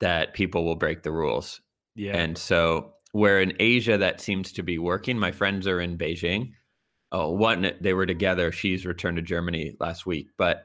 [0.00, 1.60] that people will break the rules.
[1.94, 2.16] Yeah.
[2.16, 6.52] And so where in Asia that seems to be working, my friends are in Beijing.
[7.12, 8.50] Oh, one they were together.
[8.50, 10.28] She's returned to Germany last week.
[10.36, 10.64] But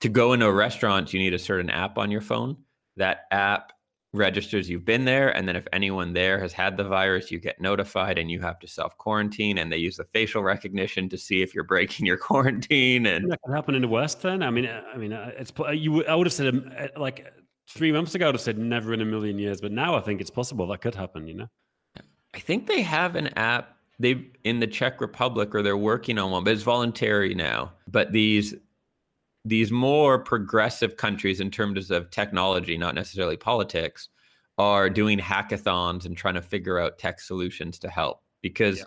[0.00, 2.56] to go into a restaurant, you need a certain app on your phone.
[2.96, 3.72] That app
[4.14, 7.60] registers you've been there and then if anyone there has had the virus you get
[7.60, 11.42] notified and you have to self quarantine and they use the facial recognition to see
[11.42, 14.68] if you're breaking your quarantine and that can happen in the west then i mean
[14.92, 17.26] i mean uh, it's you i would have said um, uh, like
[17.68, 20.20] three months ago, I'd have said never in a million years, but now I think
[20.20, 21.26] it's possible that could happen.
[21.26, 21.48] You know,
[22.34, 26.32] I think they have an app they in the Czech Republic, or they're working on
[26.32, 27.72] one, but it's voluntary now.
[27.88, 28.54] But these
[29.44, 34.08] these more progressive countries in terms of technology, not necessarily politics,
[34.56, 38.84] are doing hackathons and trying to figure out tech solutions to help because yeah.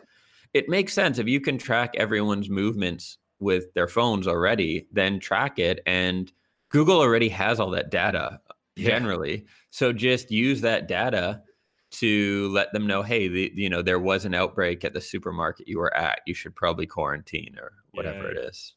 [0.54, 5.60] it makes sense if you can track everyone's movements with their phones already, then track
[5.60, 6.32] it and
[6.70, 8.40] Google already has all that data
[8.78, 9.46] generally.
[9.70, 11.42] So just use that data
[11.90, 15.68] to let them know, hey, the, you know, there was an outbreak at the supermarket
[15.68, 16.22] you were at.
[16.26, 18.32] You should probably quarantine or whatever yeah.
[18.32, 18.74] it is.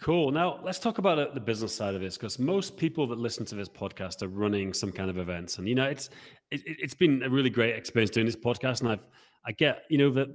[0.00, 0.30] Cool.
[0.30, 3.44] Now let's talk about uh, the business side of this because most people that listen
[3.46, 6.10] to this podcast are running some kind of events, and you know, it's
[6.50, 9.06] it, has been a really great experience doing this podcast, and I've
[9.46, 10.28] I get you know that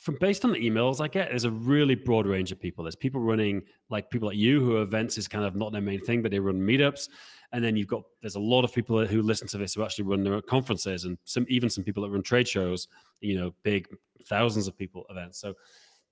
[0.00, 2.84] from based on the emails I get, there's a really broad range of people.
[2.84, 6.00] There's people running like people like you who events is kind of not their main
[6.00, 7.08] thing, but they run meetups.
[7.52, 10.04] And then you've got there's a lot of people who listen to this who actually
[10.04, 12.88] run their conferences and some even some people that run trade shows,
[13.20, 13.88] you know, big
[14.26, 15.40] thousands of people events.
[15.40, 15.54] So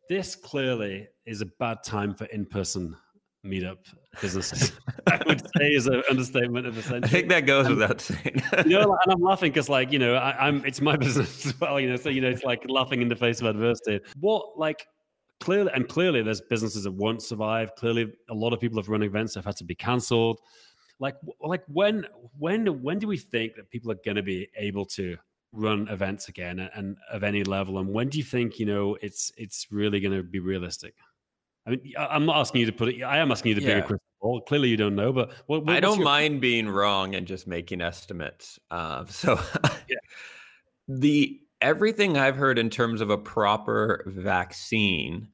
[0.08, 2.96] this clearly is a bad time for in-person
[3.46, 3.78] meetup
[4.20, 4.72] businesses.
[5.06, 7.00] I would say is an understatement of the century.
[7.04, 8.42] I think that goes and, without saying.
[8.66, 11.60] you know, and I'm laughing because, like, you know, I, am it's my business as
[11.60, 11.78] well.
[11.78, 14.00] You know, so you know, it's like laughing in the face of adversity.
[14.20, 14.86] What, like,
[15.40, 17.74] clearly, and clearly, there's businesses that won't survive.
[17.76, 20.40] Clearly, a lot of people have run events that have had to be cancelled
[21.00, 22.04] like like when
[22.38, 25.16] when when do we think that people are going to be able to
[25.52, 28.96] run events again and, and of any level and when do you think you know
[29.00, 30.94] it's it's really going to be realistic
[31.66, 33.74] i mean i'm not asking you to put it i am asking you to yeah.
[33.74, 36.04] be a crystal ball clearly you don't know but what, what, i don't your...
[36.04, 39.40] mind being wrong and just making estimates uh, so
[39.88, 39.96] yeah.
[40.86, 45.28] the everything i've heard in terms of a proper vaccine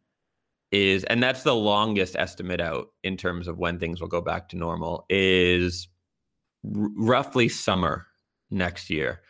[0.75, 4.49] is, and that's the longest estimate out in terms of when things will go back
[4.49, 5.89] to normal, is
[6.65, 8.07] r- roughly summer
[8.51, 9.21] next year.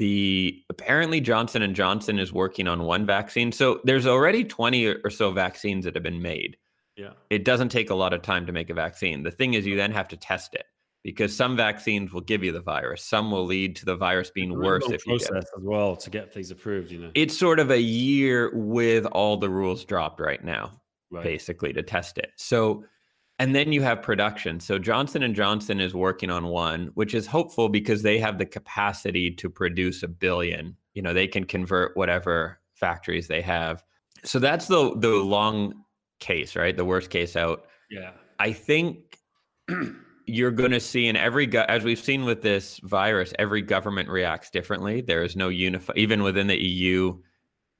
[0.00, 3.52] The apparently Johnson and Johnson is working on one vaccine.
[3.52, 6.56] So there's already 20 or so vaccines that have been made.
[6.96, 7.10] Yeah.
[7.28, 9.24] It doesn't take a lot of time to make a vaccine.
[9.24, 10.64] The thing is you then have to test it
[11.04, 13.04] because some vaccines will give you the virus.
[13.04, 15.36] Some will lead to the virus being worse if you get it.
[15.36, 16.90] as well to get things approved.
[16.90, 21.22] You know, it's sort of a year with all the rules dropped right now, right.
[21.22, 22.30] basically to test it.
[22.36, 22.84] So,
[23.40, 24.60] and then you have production.
[24.60, 28.44] So Johnson and Johnson is working on one, which is hopeful because they have the
[28.44, 30.76] capacity to produce a billion.
[30.92, 33.82] You know, they can convert whatever factories they have.
[34.24, 35.84] So that's the the long
[36.18, 36.76] case, right?
[36.76, 37.64] The worst case out.
[37.90, 38.10] Yeah.
[38.38, 39.18] I think
[40.26, 44.08] you're going to see in every go- as we've seen with this virus every government
[44.08, 47.18] reacts differently there is no unify even within the eu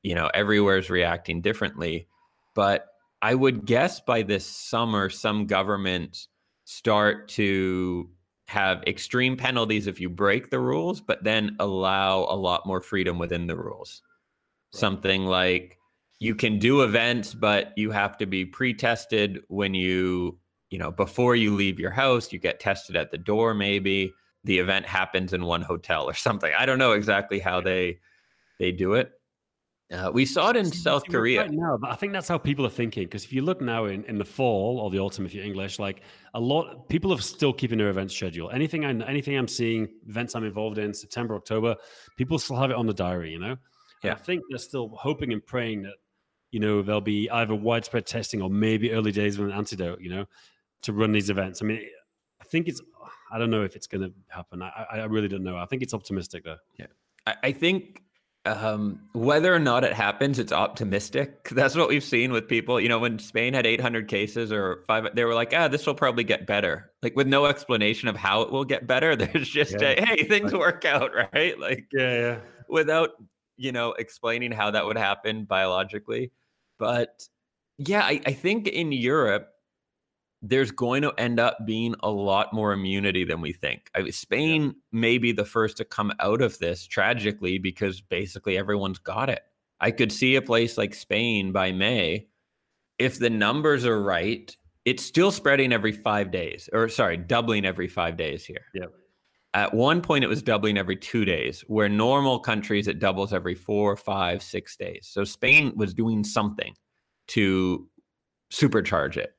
[0.03, 2.09] you know everywhere is reacting differently
[2.55, 2.87] but
[3.23, 6.29] i would guess by this summer some governments
[6.65, 8.09] start to
[8.47, 13.19] have extreme penalties if you break the rules but then allow a lot more freedom
[13.19, 14.03] within the rules
[14.73, 14.79] right.
[14.79, 15.79] something like
[16.19, 20.39] you can do events but you have to be pre-tested when you
[20.71, 24.15] you know, before you leave your house, you get tested at the door, maybe
[24.45, 26.53] the event happens in one hotel or something.
[26.57, 27.99] I don't know exactly how they
[28.59, 29.13] they do it.
[29.93, 31.43] Uh, we saw it in South Korea.
[31.43, 33.05] Right now, but I think that's how people are thinking.
[33.05, 35.81] Because if you look now in, in the fall or the autumn, if you're English,
[35.81, 36.03] like
[36.35, 38.51] a lot, people are still keeping their event schedule.
[38.51, 41.75] Anything I anything I'm seeing, events I'm involved in, September, October,
[42.17, 43.33] people still have it on the diary.
[43.33, 43.57] You know,
[44.05, 44.13] yeah.
[44.13, 45.95] I think they're still hoping and praying that
[46.53, 50.01] you know there'll be either widespread testing or maybe early days of an antidote.
[50.01, 50.27] You know,
[50.83, 51.63] to run these events.
[51.63, 51.81] I mean,
[52.41, 52.81] I think it's.
[53.33, 54.63] I don't know if it's going to happen.
[54.63, 55.57] I, I really don't know.
[55.57, 56.59] I think it's optimistic though.
[56.79, 56.87] Yeah,
[57.27, 58.03] I, I think
[58.47, 61.49] um, whether or not it happens, it's optimistic.
[61.51, 62.81] That's what we've seen with people.
[62.81, 65.95] You know, when Spain had 800 cases or five, they were like, ah, this will
[65.95, 66.91] probably get better.
[67.03, 69.15] Like with no explanation of how it will get better.
[69.17, 69.95] There's just yeah.
[69.99, 71.59] a, hey, things work out, right?
[71.59, 72.39] Like, yeah, yeah.
[72.69, 73.11] Without,
[73.57, 76.31] you know, explaining how that would happen biologically.
[76.79, 77.29] But
[77.77, 79.49] yeah, I, I think in Europe,
[80.43, 83.91] there's going to end up being a lot more immunity than we think.
[83.95, 84.71] I mean, Spain yeah.
[84.93, 89.43] may be the first to come out of this tragically because basically everyone's got it.
[89.81, 92.29] I could see a place like Spain by May,
[92.99, 97.89] if the numbers are right, it's still spreading every five days, or sorry, doubling every
[97.89, 98.65] five days here.
[98.75, 98.87] Yeah.
[99.53, 103.55] At one point, it was doubling every two days, where normal countries it doubles every
[103.55, 105.09] four, five, six days.
[105.11, 106.75] So Spain was doing something
[107.29, 107.89] to
[108.53, 109.35] supercharge it.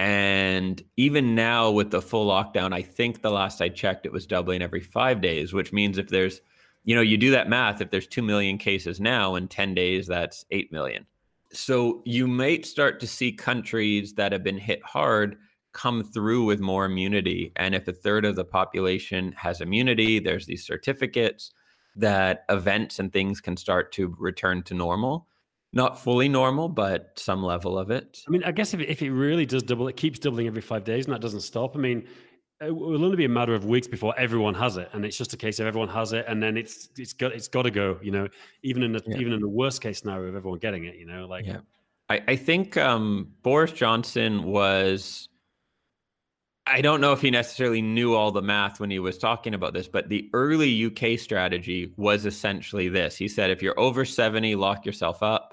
[0.00, 4.26] And even now, with the full lockdown, I think the last I checked, it was
[4.26, 6.40] doubling every five days, which means if there's,
[6.84, 10.06] you know, you do that math, if there's 2 million cases now in 10 days,
[10.06, 11.04] that's 8 million.
[11.52, 15.36] So you might start to see countries that have been hit hard
[15.72, 17.52] come through with more immunity.
[17.56, 21.52] And if a third of the population has immunity, there's these certificates
[21.96, 25.26] that events and things can start to return to normal
[25.72, 28.18] not fully normal, but some level of it.
[28.26, 30.62] I mean, I guess if it, if it really does double, it keeps doubling every
[30.62, 31.76] five days, and that doesn't stop.
[31.76, 32.06] I mean,
[32.60, 35.32] it will only be a matter of weeks before everyone has it, and it's just
[35.32, 37.98] a case of everyone has it, and then it's it's got it's got to go.
[38.02, 38.28] You know,
[38.62, 39.18] even in the yeah.
[39.18, 41.60] even in the worst case scenario of everyone getting it, you know, like yeah.
[42.10, 45.28] I, I think um, Boris Johnson was.
[46.66, 49.72] I don't know if he necessarily knew all the math when he was talking about
[49.72, 53.16] this, but the early UK strategy was essentially this.
[53.16, 55.49] He said, if you're over 70, lock yourself up.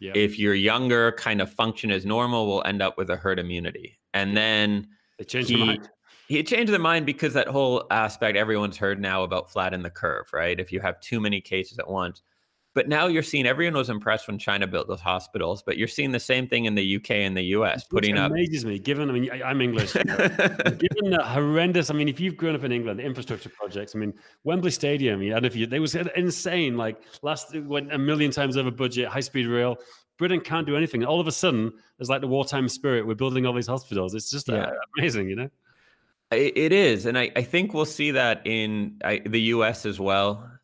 [0.00, 0.16] Yep.
[0.16, 3.98] If you're younger, kind of function as normal, we'll end up with a herd immunity.
[4.14, 4.88] And then
[5.18, 5.88] they changed he, their mind.
[6.28, 10.26] He changed their mind because that whole aspect everyone's heard now about flatten the curve,
[10.32, 10.58] right?
[10.60, 12.22] If you have too many cases at once.
[12.78, 16.12] But now you're seeing everyone was impressed when China built those hospitals, but you're seeing
[16.12, 18.30] the same thing in the UK and the US, Which putting up.
[18.30, 18.78] amazes me.
[18.78, 19.94] Given, I mean, I, am English.
[19.94, 23.96] given the horrendous, I mean, if you've grown up in England, the infrastructure projects.
[23.96, 24.14] I mean,
[24.44, 25.20] Wembley Stadium.
[25.20, 25.66] I don't know if you.
[25.66, 26.76] They was insane.
[26.76, 29.76] Like last went a million times over budget, high speed rail.
[30.16, 31.04] Britain can't do anything.
[31.04, 33.04] All of a sudden, there's like the wartime spirit.
[33.04, 34.14] We're building all these hospitals.
[34.14, 34.62] It's just uh, yeah.
[34.66, 35.50] uh, amazing, you know.
[36.30, 39.84] It is, and I, I think we'll see that in I, the U.S.
[39.84, 40.57] as well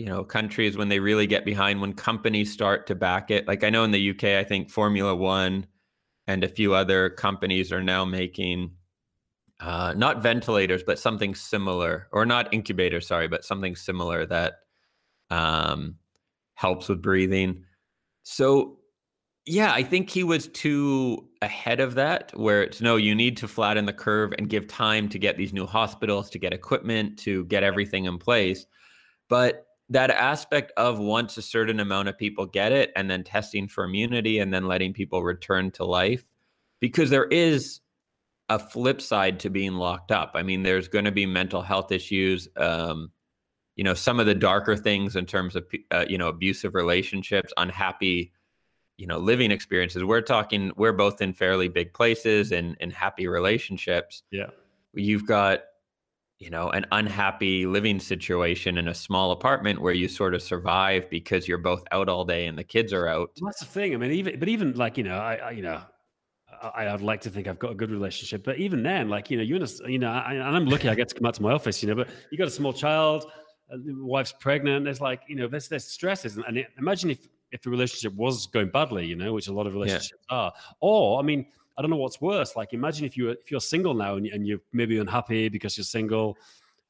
[0.00, 3.46] you know countries when they really get behind when companies start to back it.
[3.46, 5.66] Like i know in the uk i think formula one
[6.26, 8.72] and a few other companies are now making
[9.60, 14.54] uh, not ventilators but something similar or not incubators sorry but something similar that
[15.28, 15.96] um,
[16.54, 17.64] helps with breathing.
[18.22, 18.78] So
[19.46, 23.48] yeah i think he was too ahead of that where it's no you need to
[23.48, 27.44] flatten the curve and give time to get these new hospitals to get equipment to
[27.46, 28.66] get everything in place.
[29.28, 33.68] But that aspect of once a certain amount of people get it and then testing
[33.68, 36.24] for immunity and then letting people return to life
[36.80, 37.80] because there is
[38.48, 40.32] a flip side to being locked up.
[40.34, 43.10] I mean there's going to be mental health issues um,
[43.76, 47.52] you know some of the darker things in terms of uh, you know abusive relationships
[47.56, 48.32] unhappy
[48.98, 50.04] you know living experiences.
[50.04, 54.22] We're talking we're both in fairly big places and in happy relationships.
[54.30, 54.50] Yeah.
[54.92, 55.60] You've got
[56.40, 61.08] you know an unhappy living situation in a small apartment where you sort of survive
[61.10, 63.94] because you're both out all day and the kids are out well, that's the thing
[63.94, 65.80] i mean even but even like you know i, I you know
[66.62, 69.38] I, would like to think I've got a good relationship, but even then, like you
[69.38, 71.52] know, you you know, I, and I'm lucky I get to come out to my
[71.52, 71.94] office, you know.
[71.94, 73.30] But you got a small child,
[73.72, 74.84] uh, wife's pregnant.
[74.84, 78.46] There's like you know, there's there's stresses, and, and imagine if if the relationship was
[78.46, 80.36] going badly, you know, which a lot of relationships yeah.
[80.36, 80.52] are.
[80.80, 81.46] Or I mean,
[81.78, 82.56] I don't know what's worse.
[82.56, 85.84] Like, imagine if you if you're single now and, and you're maybe unhappy because you're
[85.84, 86.36] single,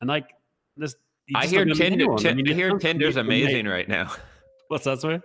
[0.01, 0.31] and like
[0.77, 0.97] there's.
[1.35, 2.07] I hear Tinder.
[2.17, 4.13] T- I, mean, I hear Tinder's amazing right now.
[4.69, 5.21] What's that, sorry?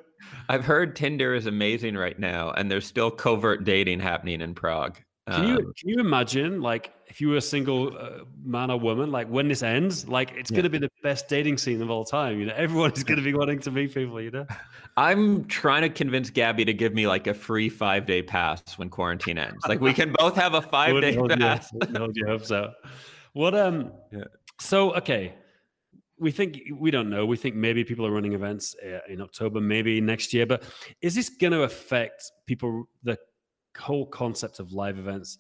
[0.50, 5.00] I've heard Tinder is amazing right now, and there's still covert dating happening in Prague.
[5.32, 8.80] Can you um, can you imagine like if you were a single uh, man or
[8.80, 10.56] woman, like when this ends, like it's yeah.
[10.56, 12.40] going to be the best dating scene of all time.
[12.40, 14.22] You know, everyone is going to be wanting to meet people.
[14.22, 14.46] You know,
[14.98, 18.90] I'm trying to convince Gabby to give me like a free five day pass when
[18.90, 19.66] quarantine ends.
[19.68, 21.72] Like we can both have a five day pass.
[21.74, 22.72] You, hold you hope so.
[23.34, 23.92] What um?
[24.14, 24.26] Yeah.
[24.62, 25.34] So okay,
[26.20, 27.26] we think we don't know.
[27.26, 30.46] We think maybe people are running events uh, in October, maybe next year.
[30.46, 30.64] But
[31.02, 32.86] is this going to affect people?
[33.04, 33.18] The
[33.78, 35.38] whole concept of live events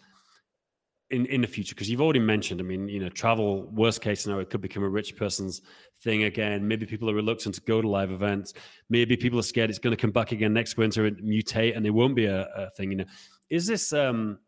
[1.09, 1.75] in in the future?
[1.75, 2.59] Because you've already mentioned.
[2.59, 3.67] I mean, you know, travel.
[3.71, 5.61] Worst case scenario, it could become a rich person's
[6.03, 6.67] thing again.
[6.67, 8.53] Maybe people are reluctant to go to live events.
[8.89, 11.85] Maybe people are scared it's going to come back again next winter and mutate, and
[11.85, 12.91] it won't be a, a thing.
[12.91, 13.05] You know,
[13.49, 14.39] is this um,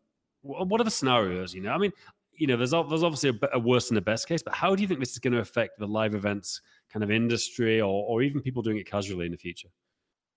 [0.42, 1.54] what are the scenarios?
[1.54, 1.92] You know, I mean,
[2.32, 4.82] you know, there's there's obviously a, a worse than the best case, but how do
[4.82, 6.60] you think this is going to affect the live events
[6.92, 9.68] kind of industry, or or even people doing it casually in the future?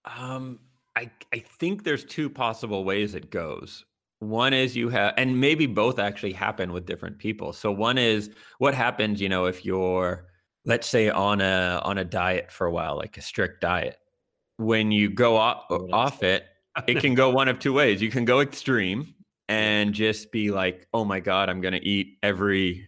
[0.05, 0.59] Um,
[0.95, 3.85] I I think there's two possible ways it goes.
[4.19, 7.53] One is you have, and maybe both actually happen with different people.
[7.53, 8.29] So one is
[8.59, 10.27] what happens, you know, if you're,
[10.63, 13.97] let's say, on a on a diet for a while, like a strict diet.
[14.57, 16.45] When you go off, oh, off it,
[16.87, 17.99] it can go one of two ways.
[17.99, 19.15] You can go extreme
[19.49, 22.87] and just be like, "Oh my god, I'm going to eat every."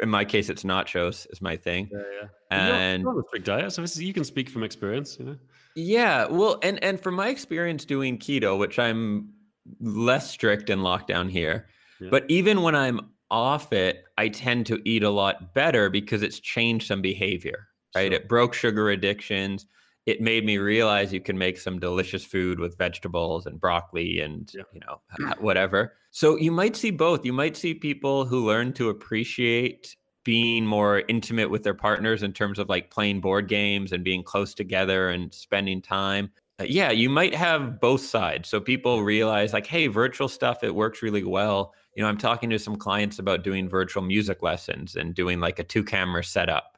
[0.00, 1.88] In my case, it's nachos is my thing.
[1.92, 2.28] Yeah, yeah.
[2.50, 5.36] And you're strict diet, so this is you can speak from experience, you know.
[5.74, 9.32] Yeah, well, and and from my experience doing keto, which I'm
[9.80, 11.66] less strict in lockdown here.
[12.00, 12.08] Yeah.
[12.10, 16.40] But even when I'm off it, I tend to eat a lot better because it's
[16.40, 18.10] changed some behavior, right?
[18.10, 18.20] Sure.
[18.20, 19.66] It broke sugar addictions.
[20.10, 24.50] It made me realize you can make some delicious food with vegetables and broccoli and
[24.52, 24.62] yeah.
[24.72, 25.94] you know whatever.
[26.10, 27.24] So you might see both.
[27.24, 29.94] You might see people who learn to appreciate
[30.24, 34.24] being more intimate with their partners in terms of like playing board games and being
[34.24, 36.30] close together and spending time.
[36.60, 38.48] Uh, yeah, you might have both sides.
[38.48, 41.72] So people realize, like, hey, virtual stuff, it works really well.
[41.94, 45.58] You know, I'm talking to some clients about doing virtual music lessons and doing like
[45.60, 46.69] a two camera setup.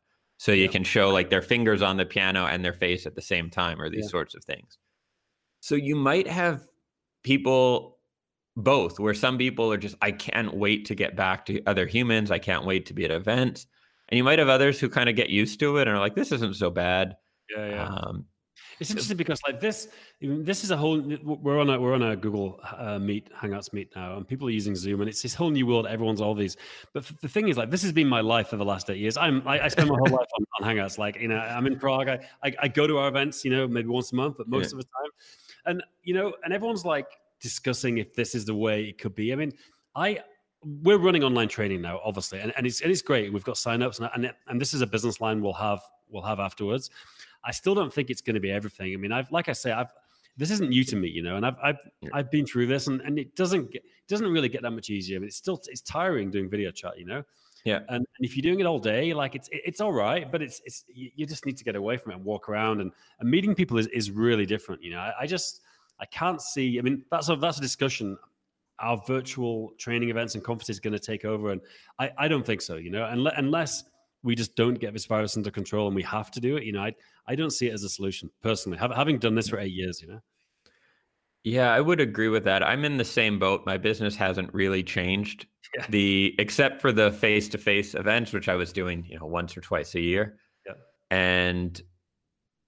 [0.43, 0.71] So you yeah.
[0.73, 3.81] can show like their fingers on the piano and their face at the same time
[3.81, 4.11] or these yeah.
[4.11, 4.77] sorts of things.
[5.61, 6.63] So you might have
[7.23, 8.01] people
[8.57, 12.33] both where some people are just, I can't wait to get back to other humans.
[12.33, 13.69] I can't wait to be at events.
[14.09, 16.17] And you might have others who kind of get used to it and are like,
[16.17, 17.15] this isn't so bad.
[17.57, 17.85] Yeah, yeah.
[17.87, 18.25] Um,
[18.83, 19.89] it's interesting because like this,
[20.21, 21.01] this is a whole.
[21.23, 24.51] We're on a we're on a Google uh, Meet Hangouts meet now, and people are
[24.51, 25.87] using Zoom, and it's this whole new world.
[25.87, 26.57] Everyone's all these,
[26.93, 29.17] but the thing is, like, this has been my life for the last eight years.
[29.17, 30.99] I'm I, I spend my whole life on, on, Hangouts.
[30.99, 32.09] Like, you know, I'm in Prague.
[32.09, 34.73] I, I, I go to our events, you know, maybe once a month, but most
[34.73, 34.79] yeah.
[34.79, 35.11] of the time,
[35.67, 37.07] and you know, and everyone's like
[37.41, 39.33] discussing if this is the way it could be.
[39.33, 39.53] I mean,
[39.95, 40.21] I
[40.65, 43.33] we're running online training now, obviously, and, and it's and it's great.
[43.33, 46.41] We've got signups, and and, and this is a business line we'll have we'll have
[46.41, 46.91] afterwards.
[47.45, 48.93] I still don't think it's going to be everything.
[48.93, 49.93] I mean, I've like I say, I've
[50.37, 51.79] this isn't new to me, you know, and I've I've.
[52.13, 55.17] I've been through this, and, and it doesn't get, doesn't really get that much easier.
[55.17, 57.23] I mean, it's still it's tiring doing video chat, you know.
[57.65, 57.81] Yeah.
[57.89, 60.61] And, and if you're doing it all day, like it's it's all right, but it's
[60.65, 62.91] it's you just need to get away from it and walk around and,
[63.21, 64.83] and meeting people is, is really different.
[64.83, 65.61] You know, I, I just
[66.01, 66.79] I can't see.
[66.79, 68.19] I mean, that's a that's a discussion.
[68.81, 71.61] Our virtual training events and conferences going to take over, and
[72.01, 72.77] I, I don't think so.
[72.77, 73.85] You know, unless, unless
[74.23, 76.65] we just don't get this virus under control and we have to do it.
[76.65, 76.95] You know, I
[77.27, 78.79] I don't see it as a solution personally.
[78.79, 80.21] having done this for eight years, you know.
[81.45, 82.63] Yeah, I would agree with that.
[82.63, 83.63] I'm in the same boat.
[83.67, 85.47] My business hasn't really changed.
[85.75, 85.87] Yeah.
[85.89, 89.95] The except for the face-to-face events, which I was doing, you know, once or twice
[89.95, 90.37] a year.
[90.67, 90.75] Yeah.
[91.11, 91.81] And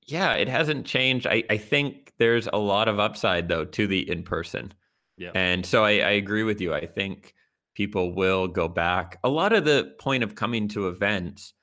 [0.06, 1.26] yeah, it hasn't changed.
[1.26, 4.72] I, I think there's a lot of upside though to the in-person.
[5.18, 5.32] Yeah.
[5.34, 6.72] And so I, I agree with you.
[6.72, 7.33] I think
[7.74, 9.18] people will go back.
[9.24, 11.54] A lot of the point of coming to events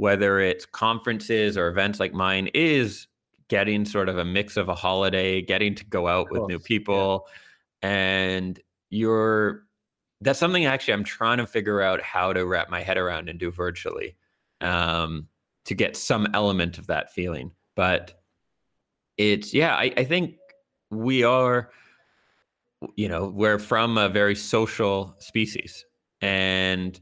[0.00, 3.06] whether it's conferences or events like mine, is
[3.48, 7.26] getting sort of a mix of a holiday, getting to go out with new people.
[7.82, 7.90] Yeah.
[7.90, 9.66] And you're,
[10.22, 13.38] that's something actually I'm trying to figure out how to wrap my head around and
[13.38, 14.16] do virtually
[14.62, 15.28] um,
[15.66, 17.50] to get some element of that feeling.
[17.76, 18.22] But
[19.18, 20.36] it's, yeah, I, I think
[20.90, 21.72] we are,
[22.96, 25.84] you know, we're from a very social species.
[26.20, 26.98] And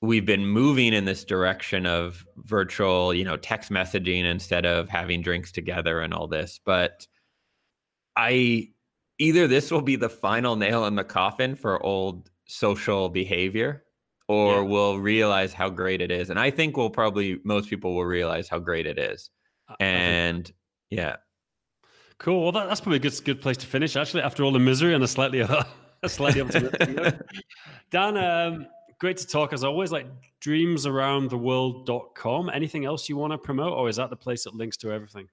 [0.00, 5.22] we've been moving in this direction of virtual, you know, text messaging instead of having
[5.22, 6.60] drinks together and all this.
[6.64, 7.06] But
[8.16, 8.68] I
[9.18, 13.84] either this will be the final nail in the coffin for old social behavior
[14.28, 14.60] or yeah.
[14.60, 16.30] we'll realize how great it is.
[16.30, 19.30] And I think we'll probably most people will realize how great it is.
[19.78, 20.50] And
[20.88, 21.16] yeah.
[22.20, 22.42] Cool.
[22.42, 23.96] Well, that, that's probably a good good place to finish.
[23.96, 25.66] Actually, after all the misery and a slightly a
[26.06, 27.18] slightly optimistic
[27.90, 28.66] Dan, um,
[28.98, 29.90] great to talk as always.
[29.90, 30.06] Like
[30.42, 32.50] dreamsaroundtheworld.com.
[32.50, 35.28] Anything else you want to promote, or is that the place that links to everything?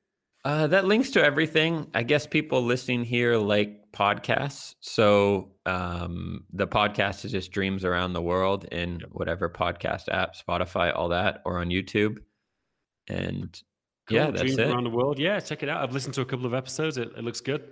[0.46, 1.88] Uh, that links to everything.
[1.94, 4.76] I guess people listening here like podcasts.
[4.80, 10.96] So um, the podcast is just Dreams Around the World in whatever podcast app, Spotify,
[10.96, 12.20] all that, or on YouTube.
[13.10, 13.62] And
[14.08, 14.18] cool.
[14.18, 14.70] yeah, that's Dreams it.
[14.70, 15.20] Around the World.
[15.20, 15.84] Yeah, check it out.
[15.84, 16.98] I've listened to a couple of episodes.
[16.98, 17.70] It, it looks good.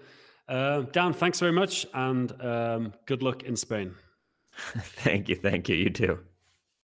[0.47, 3.95] Uh, Dan, thanks very much, and um, good luck in Spain.
[4.55, 5.35] thank you.
[5.35, 5.75] Thank you.
[5.75, 6.19] You too.